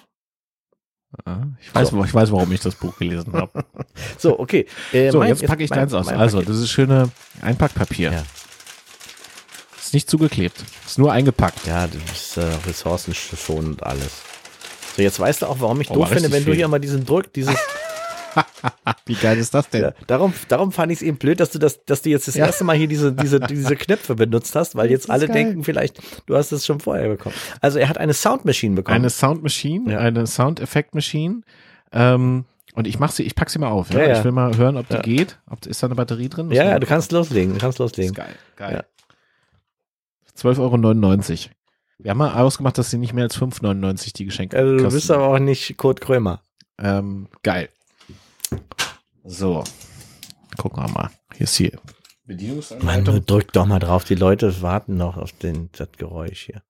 [1.59, 3.63] Ich weiß, ich weiß, warum ich das Buch gelesen habe.
[4.17, 4.65] So, okay.
[4.93, 6.07] Äh, So, mein- jetzt packe ich deins aus.
[6.07, 6.49] Also, Paket.
[6.53, 7.09] das ist schöne
[7.41, 8.11] Einpackpapier.
[8.11, 8.23] Ja.
[9.79, 10.63] Ist nicht zugeklebt.
[10.85, 11.65] Ist nur eingepackt.
[11.65, 14.11] Ja, das ist äh, ressourcenschonend alles.
[14.95, 16.55] So, jetzt weißt du auch, warum ich Oh, doof finde, wenn du viel.
[16.55, 17.55] hier mal diesen Druck, dieses,
[19.05, 19.81] Wie geil ist das denn?
[19.81, 22.35] ja, darum, darum fand ich es eben blöd, dass du das, dass du jetzt das
[22.35, 22.45] Ja.
[22.45, 25.35] erste Mal hier diese, diese, diese Knöpfe benutzt hast, weil jetzt alle geil.
[25.35, 27.35] denken vielleicht, du hast es schon vorher bekommen.
[27.61, 28.95] Also er hat eine Soundmaschine bekommen.
[28.95, 29.99] Eine Sound Machine, Ja.
[29.99, 31.41] eine Sound Effect Machine.
[31.91, 33.91] Ähm, und ich mach sie, ich pack sie mal auf.
[33.91, 34.17] Ja?
[34.17, 35.39] Ich will mal hören, ob die geht.
[35.49, 36.51] Ob, ist da eine Batterie drin?
[36.51, 38.13] ja, du kannst loslegen, du kannst loslegen.
[38.13, 38.35] geil.
[38.55, 38.85] Geil.
[40.37, 40.59] 12,99
[41.45, 41.53] Euro.
[42.01, 45.11] Wir haben mal ausgemacht, dass sie nicht mehr als 5,99 die Geschenke Also, du bist
[45.11, 46.41] aber auch nicht Kurt Krömer.
[46.81, 47.67] Ähm, geil.
[49.23, 49.63] So.
[50.57, 51.09] Gucken wir mal.
[51.35, 51.81] Hier ist die Mann,
[52.25, 53.25] Bedienungsanleitung.
[53.25, 56.63] drück doch mal drauf, die Leute warten noch auf den, das Geräusch hier.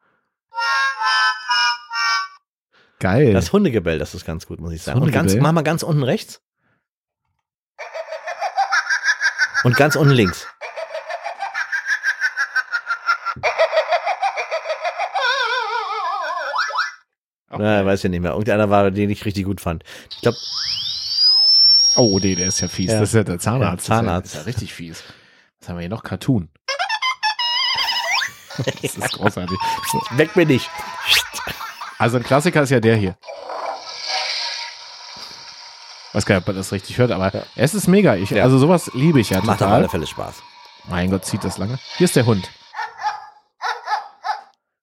[2.99, 3.34] Geil.
[3.34, 4.99] Das Hundegebell, das ist ganz gut, muss ich sagen.
[4.99, 5.41] Und ganz, Hundegebell?
[5.43, 6.41] mach mal ganz unten rechts.
[9.63, 10.47] Und ganz unten links.
[17.49, 17.63] Okay.
[17.63, 18.32] Na, weiß ich nicht mehr.
[18.32, 19.84] Irgendeiner war, den ich richtig gut fand.
[20.11, 20.38] Ich glaube,
[21.99, 22.91] oh, nee, der ist ja fies.
[22.91, 22.99] Ja.
[22.99, 23.87] Das ist ja der Zahnarzt.
[23.87, 24.33] Ja, Zahnarzt.
[24.35, 25.03] Das ist ja, das ist ja richtig fies.
[25.59, 26.03] Was haben wir hier noch?
[26.03, 26.49] Cartoon.
[28.81, 29.57] Das ist großartig.
[30.17, 30.69] weg bin ich.
[31.97, 33.17] Also ein Klassiker ist ja der hier.
[36.11, 37.43] Weiß gar nicht, ob man das richtig hört, aber Ja.
[37.55, 38.15] es ist mega.
[38.15, 38.43] Ich, Ja.
[38.43, 40.41] Also sowas liebe ich ja Macht auf alle Fälle Spaß.
[40.89, 41.77] Mein Gott, zieht das lange.
[41.97, 42.49] Hier ist der Hund.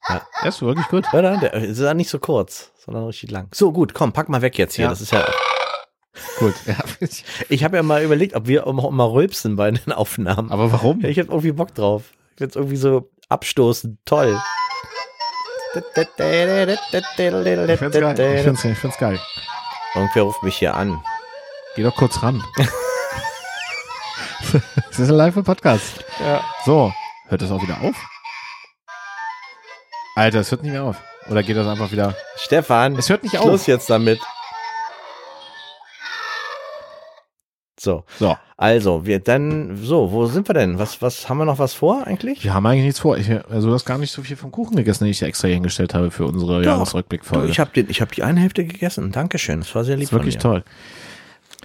[0.08, 0.22] Ja.
[0.40, 1.12] Der ist wirklich gut.
[1.12, 1.36] Oder?
[1.36, 3.48] Der ist ja nicht so kurz, sondern richtig lang.
[3.52, 4.84] So, gut, komm, pack mal weg jetzt hier.
[4.84, 4.90] Ja.
[4.90, 5.26] Das ist ja.
[6.39, 6.55] Gut.
[6.66, 6.77] Ja.
[7.49, 10.51] Ich habe ja mal überlegt, ob wir auch mal rülpsen bei den Aufnahmen.
[10.53, 11.05] Aber warum?
[11.05, 12.03] Ich hab irgendwie Bock drauf.
[12.33, 13.99] Ich find's irgendwie so abstoßend.
[14.05, 14.39] Toll.
[15.74, 16.79] Ich find's geil.
[18.37, 19.20] Ich find's, ich find's geil.
[19.95, 21.03] Irgendwer ruft mich hier an.
[21.74, 22.43] Geh doch kurz ran.
[24.91, 26.05] das ist ein Live-Podcast.
[26.20, 26.43] Ja.
[26.64, 26.93] So,
[27.29, 27.95] hört das auch wieder auf?
[30.14, 30.97] Alter, es hört nicht mehr auf.
[31.29, 32.14] Oder geht das einfach wieder?
[32.37, 33.66] Stefan, Es hört nicht Schluss auf.
[33.66, 34.20] jetzt damit.
[37.87, 40.78] So, So, also, wir dann, so, wo sind wir denn?
[40.78, 42.43] Was, was, haben wir noch was vor eigentlich?
[42.43, 43.16] wir haben eigentlich nichts vor.
[43.16, 45.49] Ich, also du hast gar nicht so viel vom Kuchen gegessen, den ich dir extra
[45.49, 46.66] hingestellt habe für unsere Doch.
[46.66, 47.47] Jahresrückblickfolge.
[47.47, 49.12] Du, ich habe habe die eine Hälfte gegessen.
[49.12, 49.61] Dankeschön.
[49.61, 50.64] Das war sehr das lieb ist wirklich toll.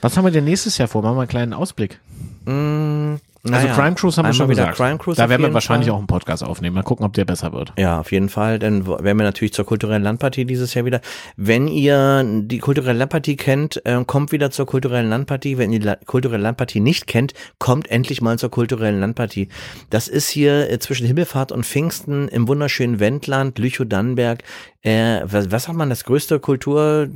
[0.02, 1.02] Was haben wir denn nächstes Jahr vor?
[1.02, 2.00] Machen wir einen kleinen Ausblick.
[2.46, 4.78] Mm, Also naja, Crime Cruise haben wir schon wieder gesagt.
[4.78, 5.96] Crime Cruise da werden wir wahrscheinlich Fall.
[5.96, 6.76] auch einen Podcast aufnehmen.
[6.76, 7.74] Mal gucken, ob der besser wird.
[7.78, 8.60] Ja, auf jeden Fall.
[8.60, 11.02] Dann werden wir natürlich zur kulturellen Landpartie dieses Jahr wieder.
[11.38, 15.58] Wenn ihr die kulturelle Landpartie kennt, äh, kommt wieder zur kulturellen Landpartie.
[15.58, 19.50] Wenn ihr die kulturelle Landpartie nicht kennt, kommt endlich mal zur kulturellen Landpartie.
[19.90, 24.44] Das ist hier äh, zwischen Himmelfahrt und Pfingsten im wunderschönen Wendland, Lüchow-Dannenberg.
[24.84, 27.08] Äh, was, was sagt man, das größte Kultur,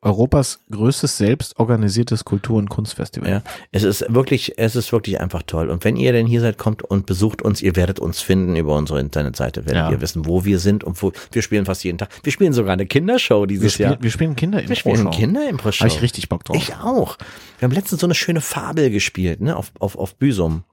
[0.00, 3.28] Europas größtes selbst organisiertes Kultur- und Kunstfestival.
[3.28, 3.42] Ja,
[3.72, 5.68] es ist wirklich, es ist wirklich einfach toll.
[5.68, 7.60] Und wenn ihr denn hier seid, kommt und besucht uns.
[7.60, 9.66] Ihr werdet uns finden über unsere Internetseite.
[9.66, 9.90] Werdet Ja.
[9.90, 12.08] ihr wissen, wo wir sind und wo wir spielen fast jeden Tag.
[12.22, 14.02] Wir spielen sogar eine Kindershow Wir, dieses spielen, Jahr.
[14.02, 16.56] wir spielen Kinder im Wir spielen kinder im Habe ich richtig Bock drauf.
[16.56, 17.18] Ich auch.
[17.58, 20.64] Wir haben letztens so eine schöne Fabel gespielt, ne, auf, auf, auf Büsum.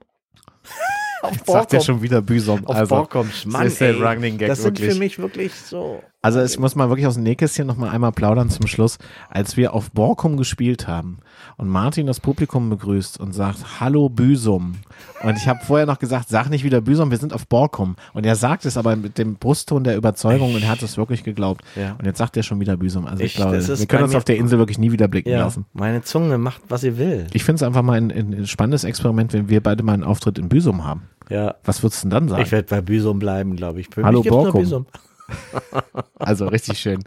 [1.22, 2.66] auf Sagt ja schon wieder Büsom.
[2.66, 3.44] Auf Also, Borkoms.
[3.44, 4.94] Mann, ist der ey, Running Gag das sind wirklich.
[4.94, 6.02] für mich wirklich so.
[6.24, 8.98] Also ich muss mal wirklich aus dem Nähkästchen noch mal einmal plaudern zum Schluss.
[9.28, 11.18] Als wir auf Borkum gespielt haben
[11.56, 14.76] und Martin das Publikum begrüßt und sagt, hallo Büsum.
[15.24, 17.96] Und ich habe vorher noch gesagt, sag nicht wieder Büsum, wir sind auf Borkum.
[18.14, 21.24] Und er sagt es aber mit dem Brustton der Überzeugung und er hat es wirklich
[21.24, 21.64] geglaubt.
[21.74, 21.96] Ja.
[21.98, 23.04] Und jetzt sagt er schon wieder Büsum.
[23.06, 25.40] Also ich, Ich- glaube, wir können uns auf der Insel wirklich nie wieder blicken Ja,
[25.40, 25.66] lassen.
[25.72, 27.26] meine Zunge macht, was sie will.
[27.32, 30.38] Ich finde es einfach mal ein, ein, spannendes Experiment, wenn wir beide mal einen Auftritt
[30.38, 31.02] in Büsum haben.
[31.30, 31.56] Ja.
[31.64, 32.42] Was würdest du denn dann sagen?
[32.42, 33.88] Ich werde bei Büsum bleiben, glaube ich.
[33.92, 34.86] Für Hallo Borkum.
[36.18, 37.02] Also richtig schön.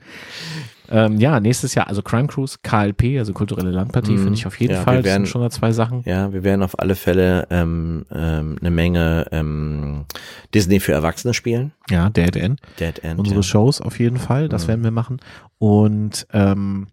[0.89, 4.17] Ähm, ja, nächstes Jahr, also Crime Cruise, KLP, also kulturelle Landpartie, Mhm.
[4.19, 4.95] finde ich auf jeden Ja, Fall.
[4.97, 6.03] wir Das sind werden- schon mal zwei Sachen.
[6.05, 10.05] Ja, wir werden auf alle Fälle ähm, ähm, eine Menge ähm,
[10.53, 11.71] Disney für Erwachsene spielen.
[11.89, 12.59] Ja, Dead End.
[12.79, 13.19] Dead End.
[13.19, 13.43] Unsere ja.
[13.43, 14.67] Shows auf jeden Fall, das Mhm.
[14.67, 15.19] werden wir machen.
[15.57, 16.87] Und ähm,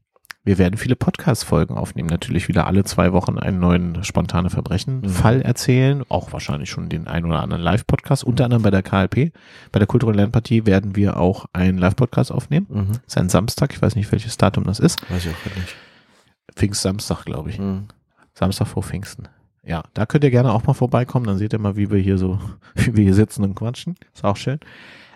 [0.44, 2.08] wir werden viele Podcast-Folgen aufnehmen.
[2.08, 5.42] Natürlich wieder alle zwei Wochen einen neuen spontane Verbrechen-Fall Mhm.
[5.42, 6.02] erzählen.
[6.08, 8.24] Auch wahrscheinlich schon den ein oder anderen Live-Podcast.
[8.24, 9.32] Unter anderem bei der KLP.
[9.70, 12.66] Bei der kulturellen Lernpartie werden wir auch einen Live-Podcast aufnehmen.
[12.68, 12.86] Mhm.
[12.88, 13.72] Das ist ein Samstag.
[13.72, 15.00] Ich weiß nicht, welches Datum das ist.
[15.10, 15.76] Weiß ich auch nicht.
[16.56, 17.58] Pfingstsamstag, glaube ich.
[17.58, 17.84] Mhm.
[18.34, 19.28] Samstag vor Pfingsten.
[19.64, 21.26] Ja, da könnt ihr gerne auch mal vorbeikommen.
[21.26, 22.40] Dann seht ihr mal, wie wir hier so,
[22.74, 23.94] wie wir hier sitzen und quatschen.
[24.12, 24.58] Ist auch schön.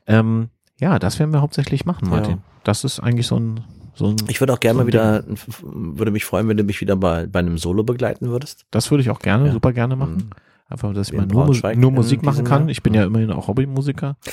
[0.07, 2.33] Ähm, ja, das werden wir hauptsächlich machen, Martin.
[2.37, 2.43] Ja.
[2.63, 3.61] Das ist eigentlich so ein,
[3.97, 5.25] so Ich würde auch gerne So mal wieder,
[5.63, 8.65] würde mich freuen, wenn du mich wieder bei, bei einem Solo begleiten würdest.
[8.71, 9.53] das würde ich auch gerne, Ja.
[9.53, 10.17] super gerne machen.
[10.17, 10.31] Mhm.
[10.69, 12.63] Einfach, dass ich mal nur, nur Musik machen kann.
[12.63, 12.71] Jahr.
[12.71, 13.07] Ich bin ja Mhm.
[13.15, 14.17] immerhin auch Hobbymusiker.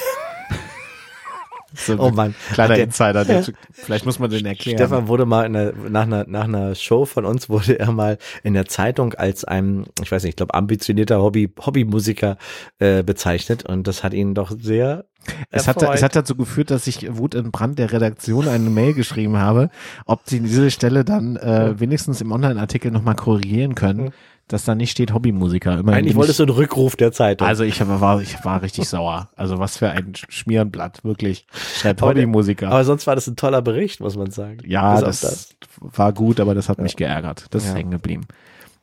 [1.74, 2.36] so Oh Mann.
[2.54, 4.78] kleiner der- Insider, der, vielleicht muss man den erklären.
[4.78, 8.18] Stefan wurde mal in der, nach, einer, nach einer Show von uns wurde er mal
[8.44, 12.38] in der Zeitung als ein, ich weiß nicht, ich glaube ambitionierter Hobby, Hobbymusiker
[12.80, 13.66] äh, bezeichnet.
[13.66, 15.06] Und das hat ihn doch sehr
[15.52, 18.94] Es hat, es hat dazu geführt, dass ich Wut in Brand der Redaktion eine Mail
[18.94, 19.70] geschrieben habe,
[20.06, 24.12] ob sie diese Stelle dann äh, wenigstens im Online-Artikel nochmal korrigieren können,
[24.54, 25.80] dass da nicht steht Hobbymusiker.
[25.80, 27.48] Immerhin Eigentlich wolltest du einen Rückruf der Zeitung.
[27.48, 29.30] also ich war, ich war richtig sauer.
[29.36, 31.46] Also was für ein Schmierenblatt, wirklich.
[31.78, 32.68] Schreibt Aber Hobbymusiker.
[32.68, 34.60] aber sonst war das ein toller Bericht, muss man sagen.
[34.66, 37.48] Ja, auf das, war gut, aber das hat mich geärgert.
[37.50, 37.76] Das ist Ja.
[37.76, 38.26] hängen geblieben.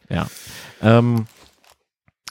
[0.08, 0.26] Ja.
[0.82, 1.26] Ähm,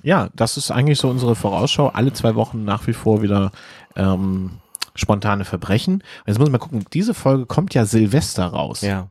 [0.03, 1.87] ja, das ist eigentlich so unsere Vorausschau.
[1.87, 3.51] Alle zwei Wochen nach wie vor wieder
[3.95, 4.59] ähm,
[4.95, 6.03] spontane Verbrechen.
[6.27, 8.81] Jetzt muss man mal gucken, diese Folge kommt ja Silvester raus.
[8.81, 9.07] Ja.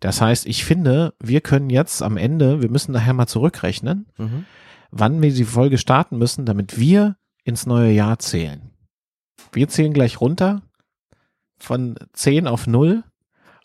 [0.00, 4.44] Das heißt, ich finde, wir können jetzt am Ende, wir müssen nachher mal zurückrechnen, Mhm.
[4.90, 8.70] wann wir die Folge starten müssen, damit wir ins neue Jahr zählen.
[9.52, 10.62] Wir zählen gleich runter
[11.58, 13.02] von 10 auf 0.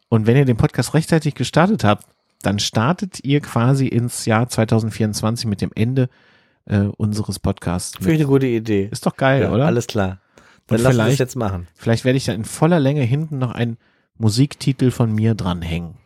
[0.10, 2.06] Und wenn ihr den Podcast rechtzeitig gestartet habt,
[2.42, 6.10] dann startet ihr quasi ins Jahr 2024 mit dem Ende
[6.66, 7.96] äh, unseres Podcasts.
[7.98, 8.88] Finde ich eine gute Idee.
[8.92, 9.66] Ist doch geil, ja, oder?
[9.66, 10.20] Alles klar.
[10.68, 11.68] Dann lass uns das jetzt machen.
[11.76, 13.78] Vielleicht werde ich da in voller Länge hinten noch einen
[14.18, 15.98] Musiktitel von mir dranhängen.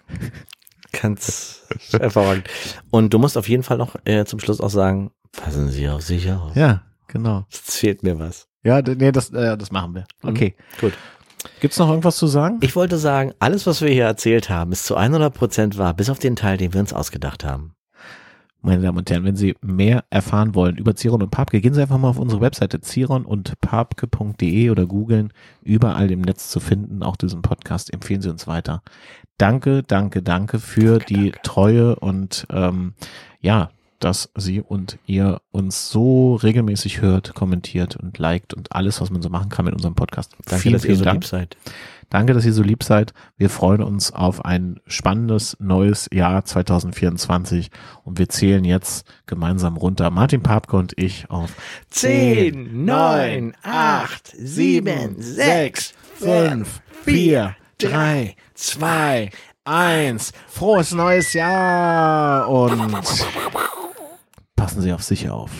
[0.91, 2.47] Ganz hervorragend.
[2.89, 6.01] Und du musst auf jeden Fall noch äh, zum Schluss auch sagen, passen Sie auf
[6.01, 6.55] sich auf.
[6.55, 7.45] Ja, genau.
[7.51, 8.47] Es fehlt mir was.
[8.63, 10.05] Ja, nee, das, äh, das machen wir.
[10.23, 10.55] Okay.
[10.81, 10.93] Gut.
[11.61, 12.57] Gibt's noch irgendwas zu sagen?
[12.61, 16.09] Ich wollte sagen, alles, was wir hier erzählt haben, ist zu 100 Prozent wahr, bis
[16.09, 17.73] auf den Teil, den wir uns ausgedacht haben.
[18.61, 21.81] Meine Damen und Herren, wenn Sie mehr erfahren wollen über Ziron und Papke, gehen Sie
[21.81, 25.31] einfach mal auf unsere Webseite ziron und papke.de oder googeln,
[25.63, 28.83] überall im Netz zu finden, auch diesen Podcast, empfehlen Sie uns weiter.
[29.37, 32.93] Danke, danke, danke für die Treue und ähm,
[33.39, 33.69] ja,
[33.99, 39.21] dass Sie und ihr uns so regelmäßig hört, kommentiert und liked und alles, was man
[39.21, 40.35] so machen kann mit unserem Podcast.
[40.45, 41.21] Danke, vielen, dass ihr so Dank.
[41.21, 41.57] lieb seid.
[42.09, 43.13] Danke, dass ihr so lieb seid.
[43.37, 47.69] Wir freuen uns auf ein spannendes neues Jahr 2024
[48.03, 50.09] und wir zählen jetzt gemeinsam runter.
[50.09, 51.53] Martin Papke und ich auf
[51.91, 59.29] 10, 9, 8, 7, 6, 5, 4, 3, 2,
[59.65, 60.31] 1.
[60.47, 62.91] Frohes neues Jahr und
[64.59, 65.51] Passen Sie auf sich auf.